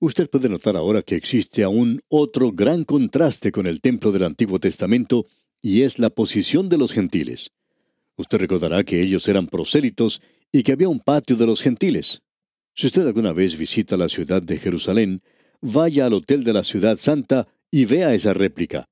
Usted 0.05 0.29
puede 0.29 0.49
notar 0.49 0.77
ahora 0.77 1.01
que 1.01 1.15
existe 1.15 1.63
aún 1.63 1.99
otro 2.09 2.51
gran 2.51 2.83
contraste 2.83 3.51
con 3.51 3.65
el 3.65 3.81
templo 3.81 4.11
del 4.11 4.25
Antiguo 4.25 4.59
Testamento, 4.59 5.25
y 5.63 5.81
es 5.81 5.97
la 5.97 6.11
posición 6.11 6.69
de 6.69 6.77
los 6.77 6.93
gentiles. 6.93 7.49
Usted 8.15 8.37
recordará 8.37 8.83
que 8.83 9.01
ellos 9.01 9.27
eran 9.27 9.47
prosélitos 9.47 10.21
y 10.51 10.61
que 10.61 10.73
había 10.73 10.89
un 10.89 10.99
patio 10.99 11.35
de 11.37 11.47
los 11.47 11.59
gentiles. 11.59 12.21
Si 12.75 12.85
usted 12.85 13.07
alguna 13.07 13.33
vez 13.33 13.57
visita 13.57 13.97
la 13.97 14.07
ciudad 14.07 14.43
de 14.43 14.59
Jerusalén, 14.59 15.23
vaya 15.59 16.05
al 16.05 16.13
Hotel 16.13 16.43
de 16.43 16.53
la 16.53 16.63
Ciudad 16.63 16.99
Santa 16.99 17.47
y 17.71 17.85
vea 17.85 18.13
esa 18.13 18.35
réplica. 18.35 18.87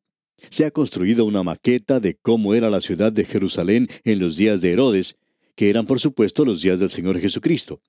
Se 0.50 0.66
ha 0.66 0.72
construido 0.72 1.26
una 1.26 1.44
maqueta 1.44 2.00
de 2.00 2.16
cómo 2.16 2.56
era 2.56 2.72
la 2.72 2.82
ciudad 2.82 3.12
de 3.12 3.26
Jerusalén 3.26 3.88
en 4.04 4.18
los 4.18 4.36
días 4.36 4.62
de 4.62 4.72
Herodes, 4.72 5.18
que 5.56 5.70
eran 5.70 5.86
por 5.86 6.00
supuesto 6.00 6.44
los 6.44 6.64
días 6.64 6.80
del 6.80 6.90
Señor 6.90 7.20
Jesucristo. 7.20 7.84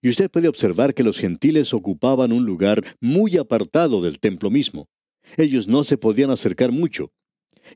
Y 0.00 0.08
usted 0.08 0.30
puede 0.30 0.48
observar 0.48 0.94
que 0.94 1.02
los 1.02 1.18
gentiles 1.18 1.74
ocupaban 1.74 2.32
un 2.32 2.44
lugar 2.44 2.84
muy 3.00 3.36
apartado 3.36 4.00
del 4.00 4.20
templo 4.20 4.50
mismo. 4.50 4.88
Ellos 5.36 5.66
no 5.66 5.84
se 5.84 5.98
podían 5.98 6.30
acercar 6.30 6.72
mucho. 6.72 7.12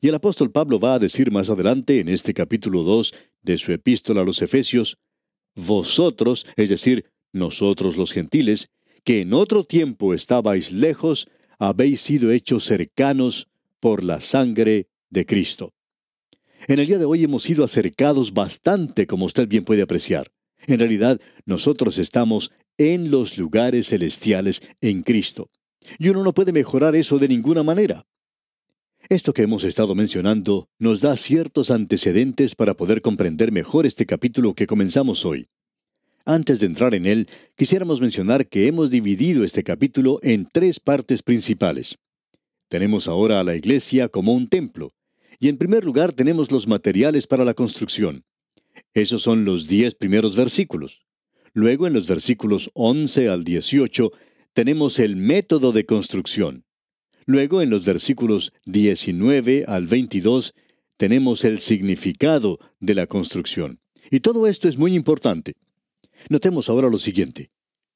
Y 0.00 0.08
el 0.08 0.14
apóstol 0.14 0.50
Pablo 0.50 0.78
va 0.78 0.94
a 0.94 0.98
decir 0.98 1.30
más 1.30 1.50
adelante 1.50 2.00
en 2.00 2.08
este 2.08 2.32
capítulo 2.32 2.82
2 2.82 3.12
de 3.42 3.58
su 3.58 3.72
epístola 3.72 4.22
a 4.22 4.24
los 4.24 4.40
Efesios, 4.40 4.98
Vosotros, 5.54 6.46
es 6.56 6.70
decir, 6.70 7.10
nosotros 7.32 7.96
los 7.96 8.12
gentiles, 8.12 8.70
que 9.04 9.20
en 9.20 9.34
otro 9.34 9.64
tiempo 9.64 10.14
estabais 10.14 10.72
lejos, 10.72 11.28
habéis 11.58 12.00
sido 12.00 12.30
hechos 12.30 12.64
cercanos 12.64 13.48
por 13.80 14.02
la 14.02 14.20
sangre 14.20 14.88
de 15.10 15.26
Cristo. 15.26 15.74
En 16.68 16.78
el 16.78 16.86
día 16.86 16.98
de 16.98 17.04
hoy 17.04 17.24
hemos 17.24 17.42
sido 17.42 17.64
acercados 17.64 18.32
bastante, 18.32 19.06
como 19.06 19.26
usted 19.26 19.48
bien 19.48 19.64
puede 19.64 19.82
apreciar. 19.82 20.30
En 20.66 20.78
realidad, 20.78 21.20
nosotros 21.44 21.98
estamos 21.98 22.52
en 22.78 23.10
los 23.10 23.38
lugares 23.38 23.88
celestiales 23.88 24.62
en 24.80 25.02
Cristo. 25.02 25.50
Y 25.98 26.08
uno 26.08 26.22
no 26.22 26.32
puede 26.32 26.52
mejorar 26.52 26.94
eso 26.94 27.18
de 27.18 27.28
ninguna 27.28 27.62
manera. 27.62 28.06
Esto 29.08 29.32
que 29.32 29.42
hemos 29.42 29.64
estado 29.64 29.94
mencionando 29.94 30.68
nos 30.78 31.00
da 31.00 31.16
ciertos 31.16 31.70
antecedentes 31.70 32.54
para 32.54 32.74
poder 32.74 33.02
comprender 33.02 33.50
mejor 33.50 33.84
este 33.84 34.06
capítulo 34.06 34.54
que 34.54 34.66
comenzamos 34.68 35.24
hoy. 35.24 35.48
Antes 36.24 36.60
de 36.60 36.66
entrar 36.66 36.94
en 36.94 37.06
él, 37.06 37.28
quisiéramos 37.56 38.00
mencionar 38.00 38.46
que 38.48 38.68
hemos 38.68 38.90
dividido 38.90 39.42
este 39.42 39.64
capítulo 39.64 40.20
en 40.22 40.46
tres 40.50 40.78
partes 40.78 41.22
principales. 41.22 41.98
Tenemos 42.68 43.08
ahora 43.08 43.40
a 43.40 43.44
la 43.44 43.56
iglesia 43.56 44.08
como 44.08 44.32
un 44.32 44.46
templo, 44.46 44.92
y 45.40 45.48
en 45.48 45.58
primer 45.58 45.84
lugar 45.84 46.12
tenemos 46.12 46.52
los 46.52 46.68
materiales 46.68 47.26
para 47.26 47.44
la 47.44 47.54
construcción. 47.54 48.24
Esos 48.94 49.22
son 49.22 49.44
los 49.44 49.66
diez 49.66 49.94
primeros 49.94 50.36
versículos. 50.36 51.02
Luego 51.54 51.86
en 51.86 51.92
los 51.92 52.06
versículos 52.06 52.70
11 52.74 53.28
al 53.28 53.44
18 53.44 54.10
tenemos 54.52 54.98
el 54.98 55.16
método 55.16 55.72
de 55.72 55.86
construcción. 55.86 56.64
Luego 57.24 57.62
en 57.62 57.70
los 57.70 57.84
versículos 57.84 58.52
19 58.66 59.64
al 59.68 59.86
22 59.86 60.54
tenemos 60.96 61.44
el 61.44 61.60
significado 61.60 62.58
de 62.80 62.94
la 62.94 63.06
construcción. 63.06 63.80
Y 64.10 64.20
todo 64.20 64.46
esto 64.46 64.68
es 64.68 64.76
muy 64.76 64.94
importante. 64.94 65.54
Notemos 66.28 66.68
ahora 66.68 66.88
lo 66.88 66.98
siguiente. 66.98 67.50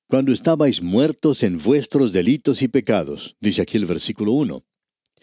Cuando 0.09 0.33
estabais 0.33 0.83
muertos 0.83 1.43
en 1.43 1.59
vuestros 1.59 2.13
delitos 2.13 2.63
y 2.63 2.69
pecados, 2.69 3.37
dice 3.41 3.63
aquí 3.63 3.77
el 3.77 3.87
versículo 3.87 4.33
1. 4.33 4.65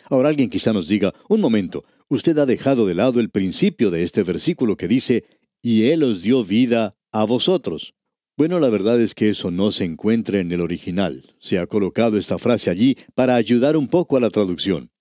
Ahora 0.10 0.30
alguien 0.30 0.50
quizá 0.50 0.74
nos 0.74 0.88
diga, 0.88 1.14
un 1.30 1.40
momento, 1.40 1.86
usted 2.10 2.38
ha 2.38 2.46
dejado 2.46 2.86
de 2.86 2.94
lado 2.94 3.20
el 3.20 3.30
principio 3.30 3.92
de 3.92 4.04
este 4.04 4.24
versículo 4.24 4.76
que 4.76 4.90
dice, 4.90 5.24
y 5.64 5.86
Él 5.86 6.04
os 6.04 6.22
dio 6.22 6.44
vida 6.44 6.96
a 7.12 7.24
vosotros. 7.24 7.96
Bueno, 8.36 8.60
la 8.60 8.70
verdad 8.70 9.00
es 9.00 9.16
que 9.16 9.30
eso 9.30 9.50
no 9.50 9.72
se 9.72 9.86
encuentra 9.86 10.40
en 10.40 10.52
el 10.52 10.60
original. 10.62 11.24
Se 11.40 11.58
ha 11.58 11.68
colocado 11.68 12.18
esta 12.18 12.38
frase 12.38 12.70
allí 12.70 12.98
para 13.16 13.36
ayudar 13.36 13.78
un 13.78 13.88
poco 13.88 14.18
a 14.18 14.20
la 14.20 14.30
traducción. 14.30 14.92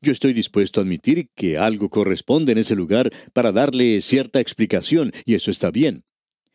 Yo 0.00 0.12
estoy 0.12 0.32
dispuesto 0.32 0.80
a 0.80 0.84
admitir 0.84 1.28
que 1.34 1.58
algo 1.58 1.88
corresponde 1.88 2.52
en 2.52 2.58
ese 2.58 2.76
lugar 2.76 3.10
para 3.32 3.52
darle 3.52 4.00
cierta 4.00 4.38
explicación, 4.38 5.12
y 5.24 5.34
eso 5.34 5.50
está 5.50 5.70
bien. 5.70 6.04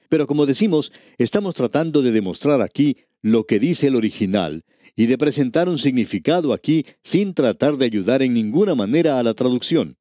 Pero 0.07 0.25
como 0.25 0.45
decimos, 0.45 0.91
estamos 1.17 1.55
tratando 1.55 2.01
de 2.01 2.11
demostrar 2.11 2.61
aquí 2.61 2.97
lo 3.21 3.45
que 3.45 3.59
dice 3.59 3.87
el 3.87 3.95
original 3.95 4.63
y 4.95 5.07
de 5.07 5.17
presentar 5.17 5.67
un 5.67 5.79
significado 5.79 6.53
aquí 6.53 6.85
sin 7.03 7.33
tratar 7.33 7.77
de 7.77 7.85
ayudar 7.85 8.21
en 8.21 8.33
ninguna 8.33 8.75
manera 8.75 9.19
a 9.19 9.23
la 9.23 9.33
traducción. 9.33 9.97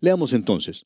Leamos 0.00 0.32
entonces. 0.32 0.84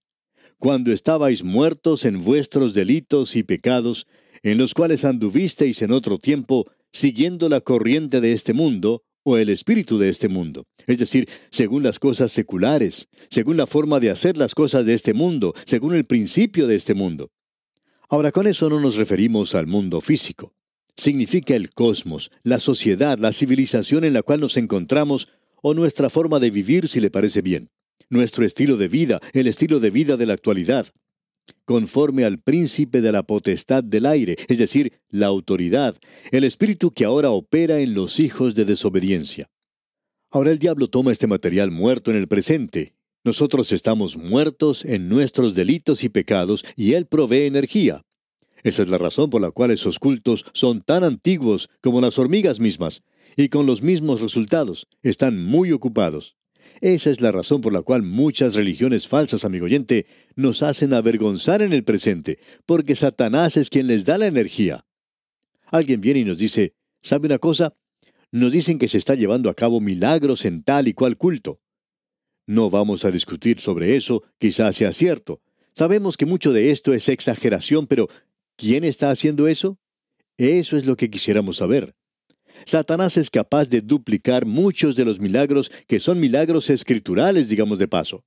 Cuando 0.61 0.93
estabais 0.93 1.43
muertos 1.43 2.05
en 2.05 2.23
vuestros 2.23 2.75
delitos 2.75 3.35
y 3.35 3.43
pecados, 3.43 4.07
en 4.43 4.59
los 4.59 4.75
cuales 4.75 5.07
anduvisteis 5.07 5.81
en 5.81 5.91
otro 5.91 6.19
tiempo, 6.19 6.71
siguiendo 6.93 7.49
la 7.49 7.63
corriente 7.63 8.21
de 8.21 8.33
este 8.33 8.53
mundo, 8.53 9.03
o 9.23 9.39
el 9.39 9.49
espíritu 9.49 9.97
de 9.97 10.11
este 10.11 10.29
mundo, 10.29 10.67
es 10.87 10.99
decir, 10.99 11.31
según 11.51 11.83
las 11.83 11.99
cosas 11.99 12.31
seculares, 12.31 13.09
según 13.31 13.57
la 13.57 13.67
forma 13.67 14.01
de 14.01 14.11
hacer 14.11 14.37
las 14.37 14.55
cosas 14.55 14.85
de 14.85 14.93
este 14.93 15.15
mundo, 15.15 15.55
según 15.65 15.95
el 15.95 16.05
principio 16.05 16.67
de 16.67 16.77
este 16.77 16.93
mundo. 16.93 17.31
Ahora, 18.11 18.31
con 18.31 18.47
eso 18.47 18.69
no 18.69 18.81
nos 18.81 18.97
referimos 18.97 19.55
al 19.55 19.67
mundo 19.67 20.03
físico. 20.03 20.53
Significa 20.95 21.55
el 21.55 21.71
cosmos, 21.73 22.31
la 22.43 22.59
sociedad, 22.59 23.19
la 23.19 23.33
civilización 23.33 24.05
en 24.05 24.13
la 24.13 24.23
cual 24.23 24.41
nos 24.41 24.59
encontramos 24.59 25.29
o 25.63 25.73
nuestra 25.73 26.11
forma 26.11 26.39
de 26.39 26.51
vivir 26.51 26.87
si 26.87 27.01
le 27.01 27.11
parece 27.11 27.41
bien, 27.41 27.71
nuestro 28.09 28.45
estilo 28.45 28.77
de 28.77 28.89
vida, 28.89 29.21
el 29.33 29.47
estilo 29.47 29.81
de 29.81 29.91
vida 29.91 30.17
de 30.17 30.27
la 30.27 30.35
actualidad, 30.35 30.87
conforme 31.65 32.25
al 32.25 32.39
príncipe 32.39 33.01
de 33.01 33.13
la 33.13 33.23
potestad 33.23 33.83
del 33.85 34.07
aire, 34.07 34.37
es 34.49 34.59
decir, 34.59 34.93
la 35.09 35.27
autoridad, 35.27 35.97
el 36.31 36.45
espíritu 36.45 36.93
que 36.93 37.05
ahora 37.05 37.31
opera 37.31 37.81
en 37.81 37.95
los 37.95 38.21
hijos 38.21 38.55
de 38.55 38.65
desobediencia. 38.65 39.51
Ahora 40.31 40.51
el 40.51 40.59
diablo 40.59 40.89
toma 40.89 41.13
este 41.13 41.27
material 41.27 41.71
muerto 41.71 42.11
en 42.11 42.17
el 42.17 42.29
presente 42.29 42.95
nosotros 43.23 43.71
estamos 43.73 44.17
muertos 44.17 44.83
en 44.83 45.11
nuestros 45.11 45.55
delitos 45.55 46.05
y 46.05 46.09
pecados 46.09 46.65
y 46.75 46.95
Él 46.95 47.05
provee 47.05 47.45
energía. 47.45 48.03
Esa 48.63 48.83
es 48.83 48.89
la 48.89 48.97
razón 48.97 49.29
por 49.29 49.43
la 49.43 49.51
cual 49.51 49.71
esos 49.71 49.99
cultos 49.99 50.47
son 50.55 50.81
tan 50.81 51.05
antiguos 51.05 51.69
como 51.83 52.01
las 52.01 52.19
hormigas 52.19 52.61
mismas, 52.61 53.03
y 53.37 53.51
con 53.51 53.67
los 53.67 53.83
mismos 53.83 54.23
resultados, 54.23 54.87
están 55.03 55.43
muy 55.45 55.73
ocupados. 55.73 56.37
Esa 56.81 57.11
es 57.11 57.21
la 57.21 57.33
razón 57.33 57.61
por 57.61 57.73
la 57.73 57.83
cual 57.83 58.03
muchas 58.03 58.55
religiones 58.55 59.07
falsas, 59.07 59.45
amigo 59.45 59.67
oyente, 59.67 60.07
nos 60.35 60.63
hacen 60.63 60.95
avergonzar 60.95 61.63
en 61.63 61.73
el 61.73 61.85
presente, 61.85 62.39
porque 62.67 62.95
Satanás 62.95 63.57
es 63.57 63.71
quien 63.71 63.87
les 63.87 64.05
da 64.05 64.17
la 64.19 64.27
energía. 64.27 64.87
Alguien 65.67 66.01
viene 66.01 66.21
y 66.21 66.25
nos 66.25 66.39
dice, 66.39 66.75
¿sabe 67.03 67.27
una 67.27 67.39
cosa? 67.39 67.75
Nos 68.33 68.53
dicen 68.53 68.79
que 68.79 68.89
se 68.89 68.99
está 68.99 69.15
llevando 69.15 69.51
a 69.51 69.55
cabo 69.55 69.81
milagros 69.81 70.45
en 70.45 70.63
tal 70.63 70.89
y 70.89 70.95
cual 70.95 71.17
culto. 71.17 71.61
No 72.47 72.71
vamos 72.71 73.05
a 73.05 73.11
discutir 73.11 73.61
sobre 73.61 73.97
eso, 73.97 74.25
quizás 74.39 74.77
sea 74.77 74.93
cierto. 74.93 75.41
Sabemos 75.75 76.17
que 76.17 76.27
mucho 76.27 76.53
de 76.53 76.71
esto 76.71 76.93
es 76.93 77.09
exageración, 77.09 77.87
pero 77.87 78.09
¿quién 78.57 78.85
está 78.85 79.11
haciendo 79.11 79.47
eso? 79.49 79.79
Eso 80.37 80.77
es 80.77 80.87
lo 80.87 80.97
que 80.97 81.11
quisiéramos 81.11 81.59
saber. 81.59 81.95
Satanás 82.65 83.17
es 83.17 83.31
capaz 83.31 83.69
de 83.69 83.81
duplicar 83.81 84.47
muchos 84.47 84.97
de 84.97 85.05
los 85.05 85.21
milagros 85.21 85.71
que 85.87 86.01
son 86.01 86.21
milagros 86.21 86.71
escriturales, 86.71 87.49
digamos 87.49 87.79
de 87.79 87.89
paso. 87.89 88.25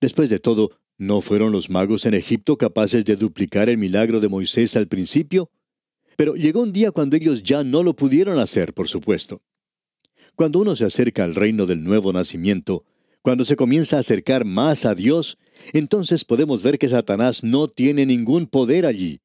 Después 0.00 0.30
de 0.30 0.38
todo, 0.38 0.70
¿no 0.98 1.20
fueron 1.20 1.52
los 1.52 1.70
magos 1.70 2.06
en 2.06 2.14
Egipto 2.14 2.56
capaces 2.56 3.04
de 3.04 3.16
duplicar 3.16 3.68
el 3.68 3.78
milagro 3.78 4.20
de 4.20 4.28
Moisés 4.28 4.76
al 4.76 4.88
principio? 4.88 5.50
Pero 6.16 6.34
llegó 6.34 6.62
un 6.62 6.72
día 6.72 6.90
cuando 6.90 7.16
ellos 7.16 7.42
ya 7.42 7.64
no 7.64 7.82
lo 7.82 7.94
pudieron 7.94 8.38
hacer, 8.38 8.74
por 8.74 8.88
supuesto. 8.88 9.42
Cuando 10.34 10.60
uno 10.60 10.76
se 10.76 10.84
acerca 10.84 11.24
al 11.24 11.34
reino 11.34 11.66
del 11.66 11.82
nuevo 11.84 12.12
nacimiento, 12.12 12.84
cuando 13.22 13.44
se 13.44 13.56
comienza 13.56 13.96
a 13.96 14.00
acercar 14.00 14.44
más 14.44 14.84
a 14.84 14.94
Dios, 14.94 15.38
entonces 15.72 16.24
podemos 16.24 16.62
ver 16.62 16.78
que 16.78 16.88
Satanás 16.88 17.44
no 17.44 17.68
tiene 17.68 18.04
ningún 18.04 18.46
poder 18.46 18.84
allí. 18.86 19.20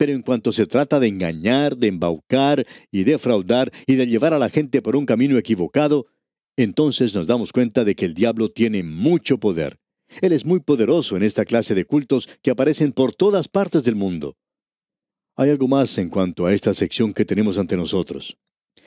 Pero 0.00 0.14
en 0.14 0.22
cuanto 0.22 0.50
se 0.50 0.64
trata 0.64 0.98
de 0.98 1.08
engañar, 1.08 1.76
de 1.76 1.88
embaucar 1.88 2.66
y 2.90 3.04
defraudar 3.04 3.70
y 3.86 3.96
de 3.96 4.06
llevar 4.06 4.32
a 4.32 4.38
la 4.38 4.48
gente 4.48 4.80
por 4.80 4.96
un 4.96 5.04
camino 5.04 5.36
equivocado, 5.36 6.06
entonces 6.56 7.14
nos 7.14 7.26
damos 7.26 7.52
cuenta 7.52 7.84
de 7.84 7.94
que 7.94 8.06
el 8.06 8.14
diablo 8.14 8.48
tiene 8.48 8.82
mucho 8.82 9.36
poder. 9.36 9.78
Él 10.22 10.32
es 10.32 10.46
muy 10.46 10.60
poderoso 10.60 11.18
en 11.18 11.22
esta 11.22 11.44
clase 11.44 11.74
de 11.74 11.84
cultos 11.84 12.30
que 12.40 12.50
aparecen 12.50 12.92
por 12.92 13.12
todas 13.12 13.46
partes 13.46 13.82
del 13.82 13.94
mundo. 13.94 14.38
Hay 15.36 15.50
algo 15.50 15.68
más 15.68 15.98
en 15.98 16.08
cuanto 16.08 16.46
a 16.46 16.54
esta 16.54 16.72
sección 16.72 17.12
que 17.12 17.26
tenemos 17.26 17.58
ante 17.58 17.76
nosotros. 17.76 18.38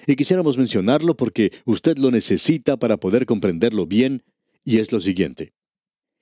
Y 0.08 0.15
quisiéramos 0.15 0.58
mencionarlo 0.58 1.15
porque 1.15 1.51
usted 1.65 2.00
lo 2.00 2.10
necesita 2.10 2.77
para 2.77 2.98
poder 2.98 3.27
comprenderlo 3.27 3.86
bien 3.86 4.24
y 4.65 4.79
es 4.79 4.91
lo 4.91 5.00
siguiente, 5.00 5.53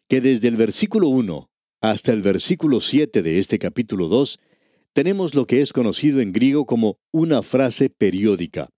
que 0.10 0.20
desde 0.20 0.50
el 0.50 0.58
versículo 0.58 1.08
1 1.08 1.50
hasta 1.80 2.12
el 2.12 2.22
versículo 2.22 2.82
7 2.82 3.24
de 3.24 3.40
este 3.40 3.58
capítulo 3.58 4.10
2, 4.10 4.38
tenemos 4.94 5.36
lo 5.36 5.48
que 5.48 5.62
es 5.62 5.74
conocido 5.74 6.20
en 6.20 6.34
griego 6.34 6.66
como 6.66 7.00
una 7.12 7.42
frase 7.42 7.90
periódica. 7.90 8.70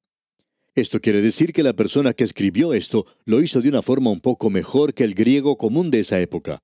Esto 0.76 1.00
quiere 1.00 1.22
decir 1.22 1.54
que 1.54 1.64
la 1.64 1.74
persona 1.74 2.14
que 2.14 2.24
escribió 2.24 2.74
esto 2.74 3.06
lo 3.26 3.42
hizo 3.42 3.62
de 3.62 3.70
una 3.70 3.82
forma 3.82 4.10
un 4.10 4.22
poco 4.22 4.50
mejor 4.50 4.94
que 4.94 5.04
el 5.04 5.14
griego 5.14 5.58
común 5.58 5.92
de 5.92 6.00
esa 6.00 6.20
época. 6.20 6.64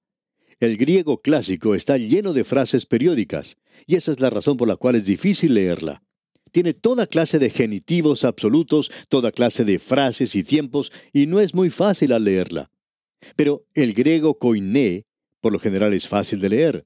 El 0.60 0.78
griego 0.78 1.22
clásico 1.22 1.76
está 1.76 1.98
lleno 1.98 2.34
de 2.34 2.44
frases 2.44 2.86
periódicas, 2.86 3.58
y 3.86 3.96
esa 3.96 4.12
es 4.12 4.20
la 4.20 4.30
razón 4.30 4.58
por 4.58 4.68
la 4.68 4.76
cual 4.76 4.96
es 4.96 5.06
difícil 5.06 5.54
leerla. 5.54 6.04
Tiene 6.52 6.74
toda 6.74 7.08
clase 7.08 7.38
de 7.38 7.50
genitivos 7.50 8.24
absolutos, 8.24 8.92
toda 9.08 9.32
clase 9.32 9.64
de 9.64 9.80
frases 9.80 10.36
y 10.36 10.44
tiempos, 10.44 10.92
y 11.14 11.28
no 11.28 11.40
es 11.40 11.54
muy 11.54 11.70
fácil 11.70 12.12
al 12.12 12.24
leerla. 12.24 12.72
Pero 13.36 13.66
el 13.76 13.94
griego 13.94 14.38
koiné, 14.38 15.06
por 15.40 15.54
lo 15.54 15.60
general, 15.60 15.94
es 15.94 16.08
fácil 16.08 16.40
de 16.42 16.50
leer. 16.50 16.86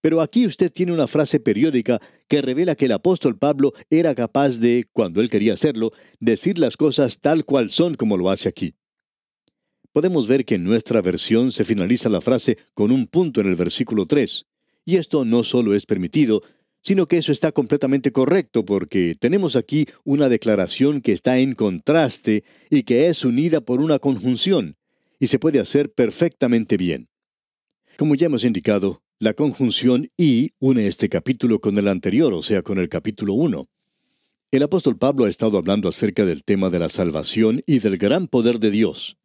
Pero 0.00 0.20
aquí 0.20 0.46
usted 0.46 0.72
tiene 0.72 0.92
una 0.92 1.06
frase 1.06 1.40
periódica 1.40 2.00
que 2.28 2.40
revela 2.40 2.74
que 2.74 2.86
el 2.86 2.92
apóstol 2.92 3.36
Pablo 3.36 3.72
era 3.90 4.14
capaz 4.14 4.58
de, 4.58 4.86
cuando 4.92 5.20
él 5.20 5.28
quería 5.28 5.54
hacerlo, 5.54 5.92
decir 6.18 6.58
las 6.58 6.76
cosas 6.76 7.20
tal 7.20 7.44
cual 7.44 7.70
son 7.70 7.94
como 7.94 8.16
lo 8.16 8.30
hace 8.30 8.48
aquí. 8.48 8.74
Podemos 9.92 10.28
ver 10.28 10.44
que 10.44 10.54
en 10.54 10.64
nuestra 10.64 11.02
versión 11.02 11.52
se 11.52 11.64
finaliza 11.64 12.08
la 12.08 12.20
frase 12.20 12.56
con 12.74 12.92
un 12.92 13.06
punto 13.06 13.40
en 13.40 13.48
el 13.48 13.56
versículo 13.56 14.06
3. 14.06 14.46
Y 14.84 14.96
esto 14.96 15.24
no 15.24 15.42
solo 15.42 15.74
es 15.74 15.84
permitido, 15.84 16.42
sino 16.82 17.06
que 17.06 17.18
eso 17.18 17.32
está 17.32 17.52
completamente 17.52 18.12
correcto 18.12 18.64
porque 18.64 19.14
tenemos 19.18 19.56
aquí 19.56 19.86
una 20.04 20.28
declaración 20.28 21.00
que 21.00 21.12
está 21.12 21.38
en 21.38 21.54
contraste 21.54 22.44
y 22.70 22.84
que 22.84 23.08
es 23.08 23.24
unida 23.24 23.60
por 23.60 23.80
una 23.80 23.98
conjunción, 23.98 24.76
y 25.18 25.26
se 25.26 25.38
puede 25.38 25.60
hacer 25.60 25.92
perfectamente 25.92 26.76
bien. 26.76 27.08
Como 27.98 28.14
ya 28.14 28.26
hemos 28.26 28.44
indicado, 28.44 29.02
la 29.20 29.34
conjunción 29.34 30.10
y 30.16 30.52
une 30.60 30.86
este 30.86 31.10
capítulo 31.10 31.60
con 31.60 31.76
el 31.76 31.88
anterior, 31.88 32.32
o 32.32 32.42
sea, 32.42 32.62
con 32.62 32.78
el 32.78 32.88
capítulo 32.88 33.34
1. 33.34 33.68
El 34.50 34.62
apóstol 34.62 34.96
Pablo 34.96 35.26
ha 35.26 35.28
estado 35.28 35.58
hablando 35.58 35.90
acerca 35.90 36.24
del 36.24 36.42
tema 36.42 36.70
de 36.70 36.78
la 36.78 36.88
salvación 36.88 37.60
y 37.66 37.80
del 37.80 37.98
gran 37.98 38.28
poder 38.28 38.58
de 38.58 38.70
Dios. 38.70 39.18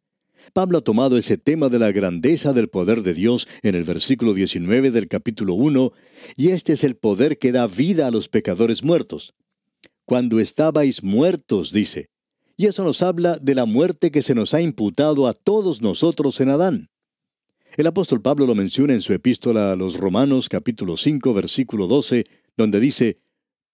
Pablo 0.52 0.78
ha 0.78 0.80
tomado 0.82 1.16
ese 1.16 1.38
tema 1.38 1.70
de 1.70 1.78
la 1.78 1.92
grandeza 1.92 2.52
del 2.52 2.68
poder 2.68 3.02
de 3.02 3.14
Dios 3.14 3.48
en 3.62 3.74
el 3.74 3.84
versículo 3.84 4.34
19 4.34 4.90
del 4.90 5.08
capítulo 5.08 5.54
1, 5.54 5.92
y 6.36 6.48
este 6.50 6.74
es 6.74 6.84
el 6.84 6.96
poder 6.96 7.38
que 7.38 7.50
da 7.50 7.66
vida 7.66 8.06
a 8.06 8.10
los 8.10 8.28
pecadores 8.28 8.84
muertos. 8.84 9.34
Cuando 10.04 10.40
estabais 10.40 11.02
muertos, 11.02 11.72
dice. 11.72 12.10
Y 12.58 12.66
eso 12.66 12.84
nos 12.84 13.00
habla 13.00 13.38
de 13.38 13.54
la 13.54 13.64
muerte 13.64 14.10
que 14.10 14.20
se 14.20 14.34
nos 14.34 14.52
ha 14.52 14.60
imputado 14.60 15.26
a 15.26 15.32
todos 15.32 15.80
nosotros 15.80 16.38
en 16.40 16.50
Adán. 16.50 16.90
El 17.76 17.86
apóstol 17.86 18.22
Pablo 18.22 18.46
lo 18.46 18.54
menciona 18.54 18.94
en 18.94 19.02
su 19.02 19.12
epístola 19.12 19.70
a 19.70 19.76
los 19.76 19.98
Romanos 19.98 20.48
capítulo 20.48 20.96
5 20.96 21.34
versículo 21.34 21.86
12, 21.86 22.24
donde 22.56 22.80
dice, 22.80 23.18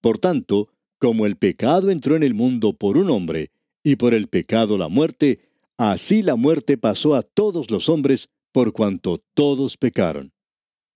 Por 0.01 0.19
tanto, 0.19 0.71
como 0.99 1.25
el 1.25 1.37
pecado 1.37 1.89
entró 1.89 2.17
en 2.17 2.25
el 2.25 2.35
mundo 2.35 2.73
por 2.73 2.97
un 2.97 3.11
hombre, 3.11 3.53
y 3.85 3.95
por 3.95 4.13
el 4.13 4.27
pecado 4.27 4.77
la 4.77 4.89
muerte, 4.89 5.39
así 5.77 6.23
la 6.23 6.35
muerte 6.35 6.77
pasó 6.79 7.15
a 7.15 7.23
todos 7.23 7.71
los 7.71 7.89
hombres, 7.89 8.29
por 8.51 8.73
cuanto 8.73 9.23
todos 9.35 9.77
pecaron. 9.77 10.33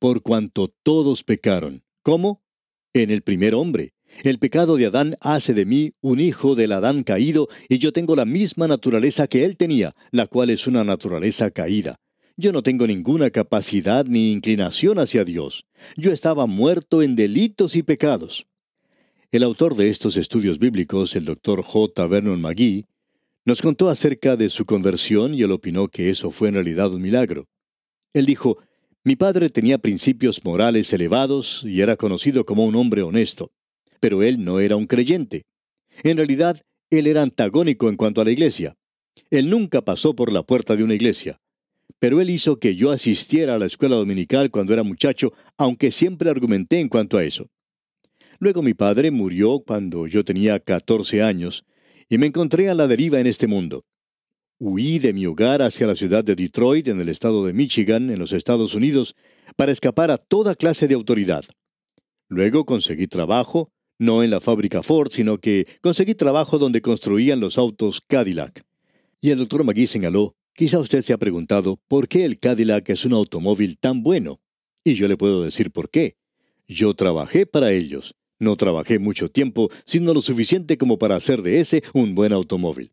Por 0.01 0.23
cuanto 0.23 0.75
todos 0.83 1.23
pecaron. 1.23 1.85
¿Cómo? 2.03 2.43
En 2.93 3.13
el 3.13 3.23
primer 3.23 3.55
hombre. 3.55 3.95
El 4.25 4.41
pecado 4.41 4.77
de 4.77 4.87
Adán 4.87 5.17
hace 5.21 5.55
de 5.55 5.65
mí 5.65 5.93
un 6.01 6.19
hijo 6.19 6.57
del 6.57 6.73
Adán 6.73 7.05
caído, 7.05 7.47
y 7.69 7.79
yo 7.79 7.93
tengo 7.93 8.17
la 8.17 8.25
misma 8.25 8.67
naturaleza 8.67 9.29
que 9.29 9.45
él 9.45 9.57
tenía, 9.57 9.91
la 10.11 10.27
cual 10.27 10.51
es 10.51 10.67
una 10.67 10.83
naturaleza 10.83 11.53
caída. 11.53 12.01
Yo 12.39 12.53
no 12.53 12.63
tengo 12.63 12.87
ninguna 12.87 13.31
capacidad 13.31 14.05
ni 14.05 14.31
inclinación 14.31 14.99
hacia 14.99 15.25
Dios. 15.25 15.65
Yo 15.97 16.13
estaba 16.13 16.45
muerto 16.45 17.01
en 17.01 17.17
delitos 17.17 17.75
y 17.77 17.83
pecados. 17.83 18.47
El 19.33 19.43
autor 19.43 19.75
de 19.75 19.89
estos 19.89 20.19
estudios 20.19 20.59
bíblicos, 20.59 21.17
el 21.17 21.25
doctor 21.25 21.63
J. 21.63 22.07
Vernon 22.07 22.43
McGee, 22.43 22.85
nos 23.47 23.63
contó 23.63 23.89
acerca 23.89 24.37
de 24.37 24.51
su 24.51 24.67
conversión 24.67 25.33
y 25.33 25.45
él 25.45 25.51
opinó 25.51 25.89
que 25.89 26.11
eso 26.11 26.31
fue 26.31 26.49
en 26.49 26.55
realidad 26.55 26.93
un 26.93 27.01
milagro. 27.01 27.47
Él 28.13 28.27
dijo, 28.27 28.59
mi 29.03 29.17
padre 29.17 29.49
tenía 29.49 29.79
principios 29.79 30.45
morales 30.45 30.93
elevados 30.93 31.63
y 31.65 31.81
era 31.81 31.97
conocido 31.97 32.45
como 32.45 32.67
un 32.67 32.77
hombre 32.77 33.01
honesto, 33.01 33.51
pero 33.99 34.23
él 34.23 34.45
no 34.45 34.61
era 34.61 34.77
un 34.77 34.87
creyente. 34.87 35.47
En 36.03 36.19
realidad, 36.19 36.61
él 36.91 37.07
era 37.07 37.23
antagónico 37.23 37.89
en 37.89 37.97
cuanto 37.97 38.21
a 38.21 38.27
la 38.27 38.31
iglesia. 38.31 38.75
Él 39.31 39.49
nunca 39.49 39.81
pasó 39.81 40.15
por 40.15 40.31
la 40.31 40.43
puerta 40.43 40.77
de 40.77 40.85
una 40.85 40.95
iglesia 40.95 41.41
pero 41.99 42.21
él 42.21 42.31
hizo 42.31 42.59
que 42.59 42.77
yo 42.77 42.91
asistiera 42.91 43.55
a 43.55 43.59
la 43.59 43.67
escuela 43.67 43.97
dominical 43.97 44.51
cuando 44.51 44.73
era 44.73 44.83
muchacho, 44.83 45.33
aunque 45.57 45.91
siempre 45.91 46.31
argumenté 46.31 46.81
en 46.81 46.89
cuanto 46.89 47.19
a 47.19 47.25
eso. 47.25 47.49
Luego 48.39 48.63
mi 48.63 48.75
padre 48.75 49.11
murió 49.11 49.61
cuando 49.61 50.07
yo 50.07 50.25
tenía 50.25 50.61
14 50.61 51.23
años, 51.23 51.65
y 52.09 52.19
me 52.19 52.27
encontré 52.27 52.69
a 52.69 52.75
la 52.75 52.87
deriva 52.87 53.19
en 53.19 53.27
este 53.27 53.47
mundo. 53.47 53.85
Huí 54.59 54.99
de 54.99 55.13
mi 55.13 55.27
hogar 55.27 55.63
hacia 55.63 55.87
la 55.87 55.97
ciudad 55.97 56.25
de 56.25 56.35
Detroit, 56.35 56.89
en 56.89 57.01
el 57.01 57.09
estado 57.09 57.45
de 57.45 57.53
Michigan, 57.53 58.11
en 58.11 58.19
los 58.19 58.33
Estados 58.33 58.75
Unidos, 58.75 59.15
para 59.57 59.73
escapar 59.73 60.11
a 60.11 60.19
toda 60.19 60.55
clase 60.55 60.89
de 60.89 60.95
autoridad. 60.95 61.45
Luego 62.29 62.65
conseguí 62.65 63.07
trabajo, 63.07 63.71
no 63.99 64.23
en 64.23 64.31
la 64.31 64.41
fábrica 64.41 64.83
Ford, 64.83 65.11
sino 65.13 65.39
que 65.39 65.67
conseguí 65.81 66.15
trabajo 66.15 66.59
donde 66.59 66.83
construían 66.83 67.41
los 67.41 67.59
autos 67.59 68.01
Cadillac. 68.07 68.65
Y 69.21 69.31
el 69.31 69.39
doctor 69.39 69.65
McGee 69.65 69.87
señaló, 69.87 70.36
Quizá 70.57 70.79
usted 70.79 71.03
se 71.03 71.13
ha 71.13 71.19
preguntado 71.19 71.79
por 71.87 72.09
qué 72.09 72.25
el 72.25 72.39
Cadillac 72.39 72.89
es 72.89 73.05
un 73.05 73.13
automóvil 73.13 73.77
tan 73.77 74.03
bueno. 74.03 74.41
Y 74.83 74.95
yo 74.95 75.07
le 75.07 75.19
puedo 75.19 75.43
decir 75.43 75.71
por 75.71 75.91
qué. 75.91 76.17
Yo 76.67 76.95
trabajé 76.95 77.45
para 77.45 77.73
ellos. 77.73 78.15
No 78.39 78.57
trabajé 78.57 78.99
mucho 78.99 79.31
tiempo, 79.31 79.69
sino 79.85 80.15
lo 80.15 80.23
suficiente 80.23 80.79
como 80.79 80.99
para 80.99 81.15
hacer 81.15 81.43
de 81.43 81.61
ese 81.61 81.83
un 81.93 82.15
buen 82.15 82.33
automóvil. 82.33 82.91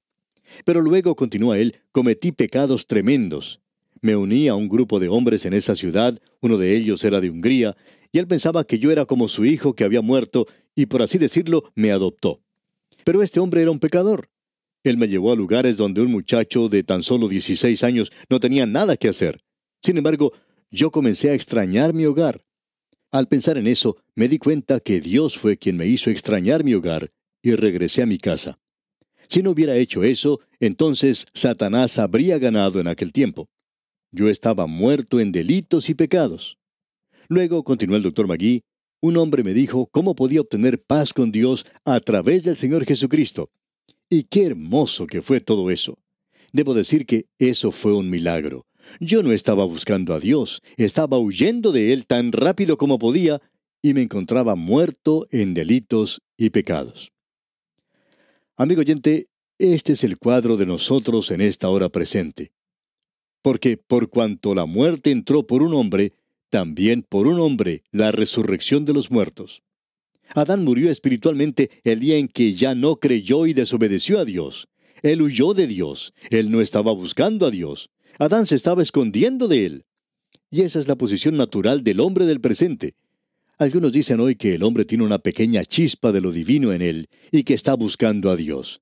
Pero 0.65 0.81
luego, 0.81 1.15
continúa 1.15 1.57
él, 1.57 1.77
cometí 1.93 2.33
pecados 2.33 2.85
tremendos. 2.85 3.61
Me 4.01 4.17
uní 4.17 4.49
a 4.49 4.55
un 4.55 4.67
grupo 4.67 4.99
de 4.99 5.07
hombres 5.07 5.45
en 5.45 5.53
esa 5.53 5.77
ciudad, 5.77 6.19
uno 6.41 6.57
de 6.57 6.75
ellos 6.75 7.05
era 7.05 7.21
de 7.21 7.29
Hungría, 7.29 7.77
y 8.11 8.19
él 8.19 8.27
pensaba 8.27 8.65
que 8.65 8.77
yo 8.77 8.91
era 8.91 9.05
como 9.05 9.29
su 9.29 9.45
hijo 9.45 9.73
que 9.73 9.85
había 9.85 10.01
muerto, 10.01 10.47
y 10.75 10.87
por 10.87 11.01
así 11.01 11.17
decirlo, 11.17 11.71
me 11.75 11.93
adoptó. 11.93 12.41
Pero 13.05 13.23
este 13.23 13.39
hombre 13.39 13.61
era 13.61 13.71
un 13.71 13.79
pecador. 13.79 14.32
Él 14.83 14.97
me 14.97 15.07
llevó 15.07 15.31
a 15.31 15.35
lugares 15.35 15.77
donde 15.77 16.01
un 16.01 16.11
muchacho 16.11 16.67
de 16.67 16.83
tan 16.83 17.03
solo 17.03 17.27
16 17.27 17.83
años 17.83 18.11
no 18.29 18.39
tenía 18.39 18.65
nada 18.65 18.97
que 18.97 19.07
hacer. 19.07 19.41
Sin 19.81 19.97
embargo, 19.97 20.33
yo 20.69 20.91
comencé 20.91 21.29
a 21.29 21.33
extrañar 21.33 21.93
mi 21.93 22.05
hogar. 22.05 22.43
Al 23.11 23.27
pensar 23.27 23.57
en 23.57 23.67
eso, 23.67 23.97
me 24.15 24.27
di 24.27 24.39
cuenta 24.39 24.79
que 24.79 24.99
Dios 24.99 25.37
fue 25.37 25.57
quien 25.57 25.77
me 25.77 25.87
hizo 25.87 26.09
extrañar 26.09 26.63
mi 26.63 26.73
hogar 26.73 27.11
y 27.41 27.53
regresé 27.55 28.01
a 28.01 28.07
mi 28.07 28.17
casa. 28.17 28.59
Si 29.29 29.41
no 29.41 29.51
hubiera 29.51 29.77
hecho 29.77 30.03
eso, 30.03 30.41
entonces 30.59 31.27
Satanás 31.33 31.97
habría 31.99 32.37
ganado 32.37 32.79
en 32.79 32.87
aquel 32.87 33.13
tiempo. 33.13 33.49
Yo 34.11 34.29
estaba 34.29 34.67
muerto 34.67 35.19
en 35.19 35.31
delitos 35.31 35.89
y 35.89 35.93
pecados. 35.93 36.57
Luego, 37.29 37.63
continuó 37.63 37.97
el 37.97 38.03
doctor 38.03 38.27
Magui, 38.27 38.63
un 39.01 39.17
hombre 39.17 39.43
me 39.43 39.53
dijo 39.53 39.87
cómo 39.87 40.15
podía 40.15 40.41
obtener 40.41 40.81
paz 40.81 41.13
con 41.13 41.31
Dios 41.31 41.65
a 41.83 41.99
través 41.99 42.43
del 42.43 42.55
Señor 42.55 42.85
Jesucristo. 42.85 43.49
Y 44.15 44.25
qué 44.25 44.45
hermoso 44.45 45.07
que 45.07 45.23
fue 45.23 45.41
todo 45.41 45.71
eso. 45.71 45.97
Debo 46.51 46.75
decir 46.75 47.07
que 47.07 47.25
eso 47.39 47.71
fue 47.71 47.95
un 47.95 48.11
milagro. 48.11 48.67
Yo 48.99 49.23
no 49.23 49.31
estaba 49.31 49.65
buscando 49.65 50.13
a 50.13 50.19
Dios, 50.19 50.61
estaba 50.77 51.17
huyendo 51.17 51.71
de 51.71 51.93
Él 51.93 52.05
tan 52.05 52.31
rápido 52.31 52.77
como 52.77 52.99
podía 52.99 53.41
y 53.81 53.95
me 53.95 54.03
encontraba 54.03 54.53
muerto 54.53 55.25
en 55.31 55.55
delitos 55.55 56.21
y 56.37 56.51
pecados. 56.51 57.11
Amigo 58.55 58.81
oyente, 58.81 59.29
este 59.57 59.93
es 59.93 60.03
el 60.03 60.19
cuadro 60.19 60.57
de 60.57 60.67
nosotros 60.67 61.31
en 61.31 61.41
esta 61.41 61.69
hora 61.69 61.89
presente. 61.89 62.51
Porque 63.41 63.77
por 63.77 64.11
cuanto 64.11 64.53
la 64.53 64.67
muerte 64.67 65.09
entró 65.09 65.47
por 65.47 65.63
un 65.63 65.73
hombre, 65.73 66.13
también 66.51 67.01
por 67.01 67.25
un 67.25 67.39
hombre 67.39 67.81
la 67.89 68.11
resurrección 68.11 68.85
de 68.85 68.93
los 68.93 69.09
muertos. 69.09 69.63
Adán 70.33 70.63
murió 70.63 70.89
espiritualmente 70.89 71.69
el 71.83 71.99
día 71.99 72.17
en 72.17 72.27
que 72.27 72.53
ya 72.53 72.75
no 72.75 72.97
creyó 72.97 73.45
y 73.45 73.53
desobedeció 73.53 74.19
a 74.19 74.25
Dios. 74.25 74.67
Él 75.01 75.21
huyó 75.21 75.53
de 75.53 75.67
Dios. 75.67 76.13
Él 76.29 76.49
no 76.49 76.61
estaba 76.61 76.91
buscando 76.93 77.45
a 77.45 77.51
Dios. 77.51 77.91
Adán 78.17 78.47
se 78.47 78.55
estaba 78.55 78.81
escondiendo 78.81 79.47
de 79.47 79.65
él. 79.65 79.85
Y 80.49 80.61
esa 80.61 80.79
es 80.79 80.87
la 80.87 80.95
posición 80.95 81.37
natural 81.37 81.83
del 81.83 81.99
hombre 81.99 82.25
del 82.25 82.41
presente. 82.41 82.95
Algunos 83.57 83.91
dicen 83.91 84.19
hoy 84.19 84.35
que 84.35 84.55
el 84.55 84.63
hombre 84.63 84.85
tiene 84.85 85.03
una 85.03 85.19
pequeña 85.19 85.65
chispa 85.65 86.11
de 86.11 86.21
lo 86.21 86.31
divino 86.31 86.73
en 86.73 86.81
él 86.81 87.09
y 87.31 87.43
que 87.43 87.53
está 87.53 87.75
buscando 87.75 88.31
a 88.31 88.35
Dios. 88.35 88.81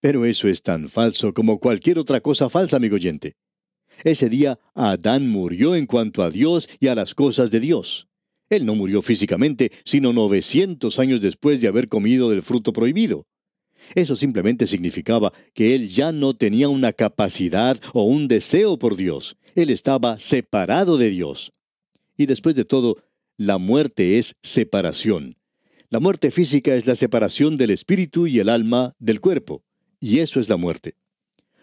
Pero 0.00 0.24
eso 0.24 0.48
es 0.48 0.62
tan 0.62 0.88
falso 0.88 1.32
como 1.34 1.58
cualquier 1.58 1.98
otra 1.98 2.20
cosa 2.20 2.48
falsa, 2.48 2.76
amigo 2.76 2.96
oyente. 2.96 3.36
Ese 4.02 4.28
día 4.28 4.58
Adán 4.74 5.28
murió 5.28 5.74
en 5.74 5.86
cuanto 5.86 6.22
a 6.22 6.30
Dios 6.30 6.68
y 6.78 6.88
a 6.88 6.94
las 6.94 7.14
cosas 7.14 7.50
de 7.50 7.60
Dios. 7.60 8.08
Él 8.50 8.66
no 8.66 8.74
murió 8.74 9.02
físicamente, 9.02 9.72
sino 9.84 10.12
900 10.12 10.98
años 10.98 11.20
después 11.20 11.60
de 11.60 11.68
haber 11.68 11.88
comido 11.88 12.30
del 12.30 12.42
fruto 12.42 12.72
prohibido. 12.72 13.26
Eso 13.94 14.16
simplemente 14.16 14.66
significaba 14.66 15.32
que 15.52 15.74
él 15.74 15.88
ya 15.88 16.12
no 16.12 16.34
tenía 16.34 16.68
una 16.68 16.92
capacidad 16.92 17.78
o 17.92 18.04
un 18.04 18.28
deseo 18.28 18.78
por 18.78 18.96
Dios. 18.96 19.36
Él 19.54 19.70
estaba 19.70 20.18
separado 20.18 20.96
de 20.96 21.10
Dios. 21.10 21.52
Y 22.16 22.26
después 22.26 22.54
de 22.54 22.64
todo, 22.64 22.96
la 23.36 23.58
muerte 23.58 24.18
es 24.18 24.36
separación. 24.42 25.34
La 25.90 26.00
muerte 26.00 26.30
física 26.30 26.74
es 26.74 26.86
la 26.86 26.96
separación 26.96 27.56
del 27.56 27.70
espíritu 27.70 28.26
y 28.26 28.38
el 28.38 28.48
alma 28.48 28.94
del 28.98 29.20
cuerpo, 29.20 29.62
y 30.00 30.18
eso 30.18 30.40
es 30.40 30.48
la 30.48 30.56
muerte. 30.56 30.94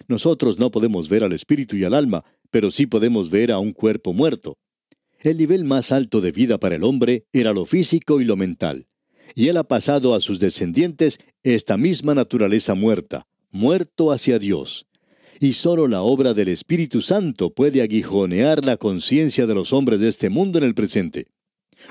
Nosotros 0.08 0.58
no 0.60 0.72
podemos 0.72 1.10
ver 1.10 1.24
al 1.24 1.34
espíritu 1.34 1.76
y 1.76 1.84
al 1.84 1.94
alma, 1.94 2.24
pero 2.50 2.72
sí 2.72 2.86
podemos 2.86 3.30
ver 3.30 3.52
a 3.52 3.60
un 3.60 3.72
cuerpo 3.72 4.14
muerto. 4.14 4.58
El 5.22 5.38
nivel 5.38 5.64
más 5.64 5.92
alto 5.92 6.20
de 6.22 6.32
vida 6.32 6.60
para 6.60 6.76
el 6.76 6.84
hombre 6.84 7.26
era 7.32 7.54
lo 7.54 7.66
físico 7.66 8.22
y 8.22 8.26
lo 8.26 8.36
mental, 8.36 8.88
y 9.36 9.48
él 9.48 9.58
ha 9.58 9.64
pasado 9.64 10.14
a 10.16 10.22
sus 10.22 10.40
descendientes 10.40 11.20
esta 11.44 11.78
misma 11.78 12.16
naturaleza 12.16 12.74
muerta, 12.74 13.28
muerto 13.52 14.12
hacia 14.12 14.40
Dios. 14.40 14.88
Y 15.40 15.54
solo 15.54 15.88
la 15.88 16.02
obra 16.02 16.34
del 16.34 16.50
Espíritu 16.50 17.02
Santo 17.02 17.54
puede 17.54 17.82
aguijonear 17.82 18.66
la 18.66 18.78
conciencia 18.78 19.48
de 19.48 19.56
los 19.56 19.74
hombres 19.74 20.00
de 20.00 20.08
este 20.08 20.30
mundo 20.30 20.60
en 20.60 20.66
el 20.66 20.76
presente. 20.76 21.28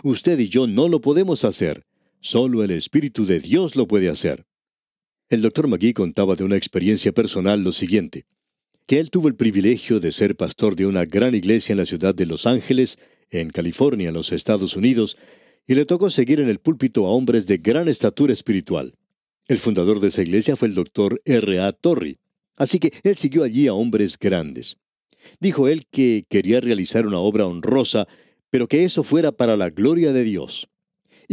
Usted 0.05 0.38
y 0.38 0.49
yo 0.49 0.66
no 0.66 0.88
lo 0.88 1.01
podemos 1.01 1.45
hacer, 1.45 1.85
Solo 2.23 2.62
el 2.62 2.71
Espíritu 2.71 3.25
de 3.25 3.40
Dios 3.40 3.77
lo 3.77 3.88
puede 3.88 4.11
hacer. 4.11 4.45
El 5.31 5.40
doctor 5.40 5.69
Magui 5.69 5.95
contaba 5.95 6.37
de 6.37 6.45
una 6.45 6.57
experiencia 6.57 7.12
personal 7.12 7.64
lo 7.64 7.73
siguiente, 7.73 8.27
que 8.87 9.01
él 9.01 9.11
tuvo 9.11 9.29
el 9.29 9.37
privilegio 9.37 10.01
de 10.01 10.12
ser 10.12 10.37
pastor 10.37 10.77
de 10.77 10.85
una 10.85 11.07
gran 11.07 11.35
iglesia 11.35 11.73
en 11.73 11.79
la 11.79 11.87
ciudad 11.87 12.14
de 12.14 12.27
Los 12.27 12.47
Ángeles, 12.47 12.99
en 13.31 13.51
California, 13.51 14.09
en 14.09 14.14
los 14.14 14.33
Estados 14.33 14.77
Unidos, 14.77 15.16
y 15.66 15.75
le 15.75 15.85
tocó 15.85 16.11
seguir 16.11 16.40
en 16.40 16.49
el 16.49 16.59
púlpito 16.59 17.07
a 17.07 17.11
hombres 17.11 17.47
de 17.47 17.59
gran 17.59 17.88
estatura 17.88 18.33
espiritual. 18.33 18.95
El 19.47 19.59
fundador 19.59 20.01
de 20.01 20.09
esa 20.09 20.23
iglesia 20.23 20.57
fue 20.57 20.69
el 20.69 20.75
doctor 20.75 21.21
R. 21.25 21.61
A. 21.61 21.73
Torrey, 21.73 22.19
así 22.57 22.79
que 22.79 22.93
él 23.03 23.16
siguió 23.16 23.43
allí 23.43 23.66
a 23.66 23.75
hombres 23.75 24.19
grandes. 24.19 24.77
Dijo 25.38 25.69
él 25.69 25.87
que 25.90 26.25
quería 26.29 26.61
realizar 26.61 27.07
una 27.07 27.19
obra 27.19 27.47
honrosa, 27.47 28.09
pero 28.51 28.69
que 28.69 28.85
eso 28.85 29.03
fuera 29.03 29.33
para 29.33 29.57
la 29.57 29.71
gloria 29.71 30.12
de 30.12 30.25
Dios 30.25 30.69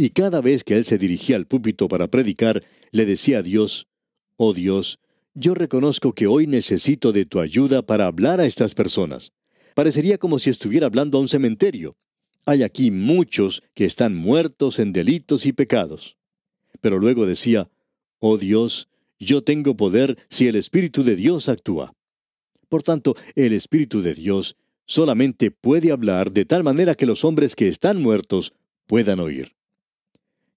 y 0.00 0.10
cada 0.10 0.40
vez 0.40 0.62
que 0.62 0.76
él 0.76 0.84
se 0.84 0.96
dirigía 0.96 1.34
al 1.34 1.48
púlpito 1.48 1.88
para 1.88 2.06
predicar, 2.06 2.62
le 2.92 3.04
decía 3.04 3.38
a 3.38 3.42
Dios, 3.42 3.88
Oh 4.36 4.54
Dios, 4.54 5.00
yo 5.34 5.54
reconozco 5.54 6.12
que 6.12 6.28
hoy 6.28 6.46
necesito 6.46 7.10
de 7.10 7.26
tu 7.26 7.40
ayuda 7.40 7.82
para 7.82 8.06
hablar 8.06 8.40
a 8.40 8.46
estas 8.46 8.76
personas. 8.76 9.32
Parecería 9.78 10.18
como 10.18 10.40
si 10.40 10.50
estuviera 10.50 10.88
hablando 10.88 11.18
a 11.18 11.20
un 11.20 11.28
cementerio. 11.28 11.96
Hay 12.44 12.64
aquí 12.64 12.90
muchos 12.90 13.62
que 13.74 13.84
están 13.84 14.16
muertos 14.16 14.80
en 14.80 14.92
delitos 14.92 15.46
y 15.46 15.52
pecados. 15.52 16.16
Pero 16.80 16.98
luego 16.98 17.26
decía, 17.26 17.70
Oh 18.18 18.38
Dios, 18.38 18.88
yo 19.20 19.44
tengo 19.44 19.76
poder 19.76 20.18
si 20.28 20.48
el 20.48 20.56
Espíritu 20.56 21.04
de 21.04 21.14
Dios 21.14 21.48
actúa. 21.48 21.94
Por 22.68 22.82
tanto, 22.82 23.14
el 23.36 23.52
Espíritu 23.52 24.02
de 24.02 24.14
Dios 24.14 24.56
solamente 24.84 25.52
puede 25.52 25.92
hablar 25.92 26.32
de 26.32 26.44
tal 26.44 26.64
manera 26.64 26.96
que 26.96 27.06
los 27.06 27.24
hombres 27.24 27.54
que 27.54 27.68
están 27.68 28.02
muertos 28.02 28.54
puedan 28.88 29.20
oír. 29.20 29.54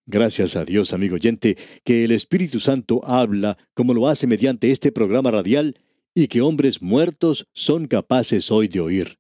Gracias 0.08 0.56
a 0.56 0.66
Dios, 0.66 0.94
amigo 0.94 1.14
oyente, 1.14 1.60
que 1.84 2.06
el 2.06 2.12
Espíritu 2.12 2.60
Santo 2.60 3.02
habla 3.06 3.56
como 3.76 3.94
lo 3.94 4.08
hace 4.08 4.26
mediante 4.26 4.72
este 4.72 4.92
programa 4.92 5.30
radial 5.30 5.76
y 6.14 6.28
que 6.28 6.42
hombres 6.42 6.82
muertos 6.82 7.48
son 7.54 7.88
capaces 7.88 8.52
hoy 8.52 8.68
de 8.68 8.80
oír. 8.80 9.18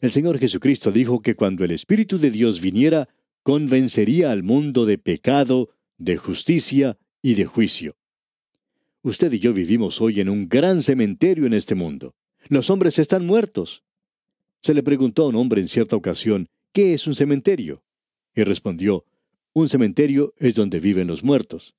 El 0.00 0.12
Señor 0.12 0.38
Jesucristo 0.38 0.92
dijo 0.92 1.20
que 1.20 1.34
cuando 1.34 1.64
el 1.64 1.72
Espíritu 1.72 2.18
de 2.18 2.30
Dios 2.30 2.60
viniera, 2.60 3.08
convencería 3.42 4.30
al 4.30 4.42
mundo 4.42 4.86
de 4.86 4.98
pecado, 4.98 5.70
de 5.98 6.16
justicia 6.16 6.96
y 7.20 7.34
de 7.34 7.44
juicio. 7.44 7.96
Usted 9.02 9.32
y 9.32 9.38
yo 9.38 9.52
vivimos 9.52 10.00
hoy 10.00 10.20
en 10.20 10.28
un 10.28 10.48
gran 10.48 10.82
cementerio 10.82 11.46
en 11.46 11.54
este 11.54 11.74
mundo. 11.74 12.14
Los 12.48 12.70
hombres 12.70 12.98
están 12.98 13.26
muertos. 13.26 13.82
Se 14.62 14.74
le 14.74 14.82
preguntó 14.82 15.24
a 15.24 15.28
un 15.28 15.36
hombre 15.36 15.60
en 15.60 15.68
cierta 15.68 15.96
ocasión, 15.96 16.48
¿qué 16.72 16.94
es 16.94 17.06
un 17.06 17.14
cementerio? 17.14 17.82
Y 18.34 18.42
respondió, 18.44 19.04
un 19.52 19.68
cementerio 19.68 20.34
es 20.38 20.54
donde 20.54 20.80
viven 20.80 21.08
los 21.08 21.24
muertos. 21.24 21.74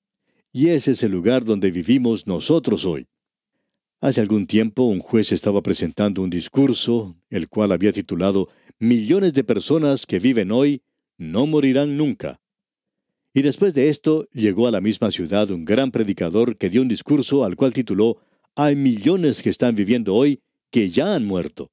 Y 0.52 0.70
ese 0.70 0.92
es 0.92 1.04
el 1.04 1.12
lugar 1.12 1.46
donde 1.46 1.72
vivimos 1.72 2.28
nosotros 2.28 2.86
hoy. 2.86 3.08
Hace 4.02 4.20
algún 4.20 4.48
tiempo 4.48 4.84
un 4.84 5.00
juez 5.00 5.32
estaba 5.32 5.62
presentando 5.62 6.22
un 6.22 6.30
discurso, 6.30 7.16
el 7.30 7.48
cual 7.48 7.72
había 7.72 7.94
titulado 7.94 8.50
Millones 8.80 9.34
de 9.34 9.44
personas 9.44 10.06
que 10.06 10.20
viven 10.20 10.52
hoy 10.52 10.82
no 11.18 11.46
morirán 11.46 11.98
nunca. 11.98 12.42
Y 13.34 13.44
después 13.44 13.74
de 13.74 13.90
esto 13.90 14.28
llegó 14.34 14.68
a 14.68 14.72
la 14.72 14.82
misma 14.82 15.12
ciudad 15.12 15.52
un 15.52 15.64
gran 15.64 15.92
predicador 15.92 16.58
que 16.58 16.70
dio 16.70 16.82
un 16.82 16.88
discurso 16.88 17.46
al 17.46 17.56
cual 17.56 17.74
tituló 17.74 18.18
Hay 18.56 18.76
millones 18.76 19.42
que 19.42 19.52
están 19.52 19.76
viviendo 19.76 20.16
hoy 20.16 20.42
que 20.72 20.90
ya 20.90 21.14
han 21.14 21.26
muerto. 21.26 21.72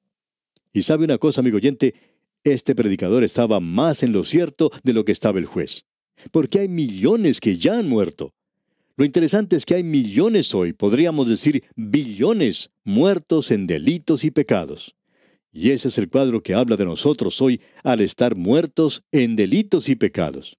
Y 0.71 0.83
sabe 0.83 1.05
una 1.05 1.17
cosa, 1.17 1.41
amigo 1.41 1.57
oyente, 1.57 1.95
este 2.43 2.75
predicador 2.75 3.23
estaba 3.23 3.59
más 3.59 4.03
en 4.03 4.13
lo 4.13 4.23
cierto 4.23 4.71
de 4.83 4.93
lo 4.93 5.03
que 5.03 5.11
estaba 5.11 5.39
el 5.39 5.45
juez 5.45 5.83
porque 6.31 6.59
hay 6.59 6.67
millones 6.67 7.39
que 7.39 7.57
ya 7.57 7.77
han 7.77 7.87
muerto. 7.87 8.33
Lo 8.99 9.05
interesante 9.05 9.55
es 9.55 9.65
que 9.65 9.75
hay 9.75 9.83
millones 9.83 10.53
hoy, 10.53 10.73
podríamos 10.73 11.29
decir 11.29 11.63
billones, 11.77 12.69
muertos 12.83 13.49
en 13.49 13.65
delitos 13.65 14.25
y 14.25 14.29
pecados. 14.29 14.93
Y 15.53 15.69
ese 15.69 15.87
es 15.87 15.97
el 15.97 16.09
cuadro 16.09 16.43
que 16.43 16.53
habla 16.53 16.75
de 16.75 16.83
nosotros 16.83 17.41
hoy 17.41 17.61
al 17.85 18.01
estar 18.01 18.35
muertos 18.35 19.05
en 19.13 19.37
delitos 19.37 19.87
y 19.87 19.95
pecados. 19.95 20.57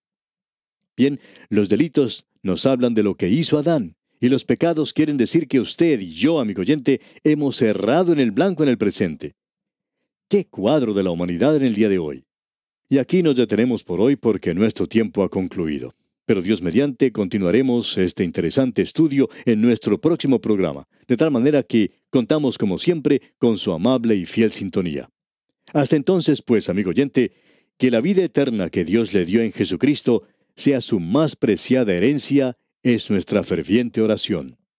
Bien, 0.96 1.20
los 1.50 1.68
delitos 1.68 2.24
nos 2.42 2.64
hablan 2.64 2.94
de 2.94 3.02
lo 3.02 3.14
que 3.14 3.28
hizo 3.28 3.58
Adán, 3.58 3.94
y 4.22 4.30
los 4.30 4.46
pecados 4.46 4.94
quieren 4.94 5.18
decir 5.18 5.46
que 5.46 5.60
usted 5.60 6.00
y 6.00 6.14
yo, 6.14 6.40
amigo 6.40 6.62
oyente, 6.62 7.02
hemos 7.22 7.60
errado 7.60 8.10
en 8.14 8.20
el 8.20 8.30
blanco 8.30 8.62
en 8.62 8.70
el 8.70 8.78
presente. 8.78 9.34
¿Qué 10.30 10.46
cuadro 10.46 10.94
de 10.94 11.02
la 11.02 11.10
humanidad 11.10 11.56
en 11.56 11.62
el 11.62 11.74
día 11.74 11.90
de 11.90 11.98
hoy? 11.98 12.24
Y 12.88 12.96
aquí 12.96 13.22
nos 13.22 13.36
detenemos 13.36 13.84
por 13.84 14.00
hoy 14.00 14.16
porque 14.16 14.54
nuestro 14.54 14.86
tiempo 14.86 15.24
ha 15.24 15.28
concluido. 15.28 15.94
Pero 16.26 16.42
Dios 16.42 16.62
mediante 16.62 17.12
continuaremos 17.12 17.98
este 17.98 18.24
interesante 18.24 18.82
estudio 18.82 19.28
en 19.44 19.60
nuestro 19.60 20.00
próximo 20.00 20.40
programa, 20.40 20.86
de 21.08 21.16
tal 21.16 21.30
manera 21.30 21.62
que 21.62 21.90
contamos 22.10 22.56
como 22.58 22.78
siempre 22.78 23.20
con 23.38 23.58
su 23.58 23.72
amable 23.72 24.14
y 24.14 24.26
fiel 24.26 24.52
sintonía. 24.52 25.10
Hasta 25.72 25.96
entonces, 25.96 26.42
pues, 26.42 26.68
amigo 26.68 26.90
oyente, 26.90 27.32
que 27.78 27.90
la 27.90 28.00
vida 28.00 28.22
eterna 28.22 28.70
que 28.70 28.84
Dios 28.84 29.12
le 29.12 29.24
dio 29.24 29.42
en 29.42 29.52
Jesucristo 29.52 30.24
sea 30.54 30.80
su 30.80 31.00
más 31.00 31.34
preciada 31.34 31.94
herencia, 31.94 32.56
es 32.82 33.10
nuestra 33.10 33.42
ferviente 33.42 34.02
oración. 34.02 34.59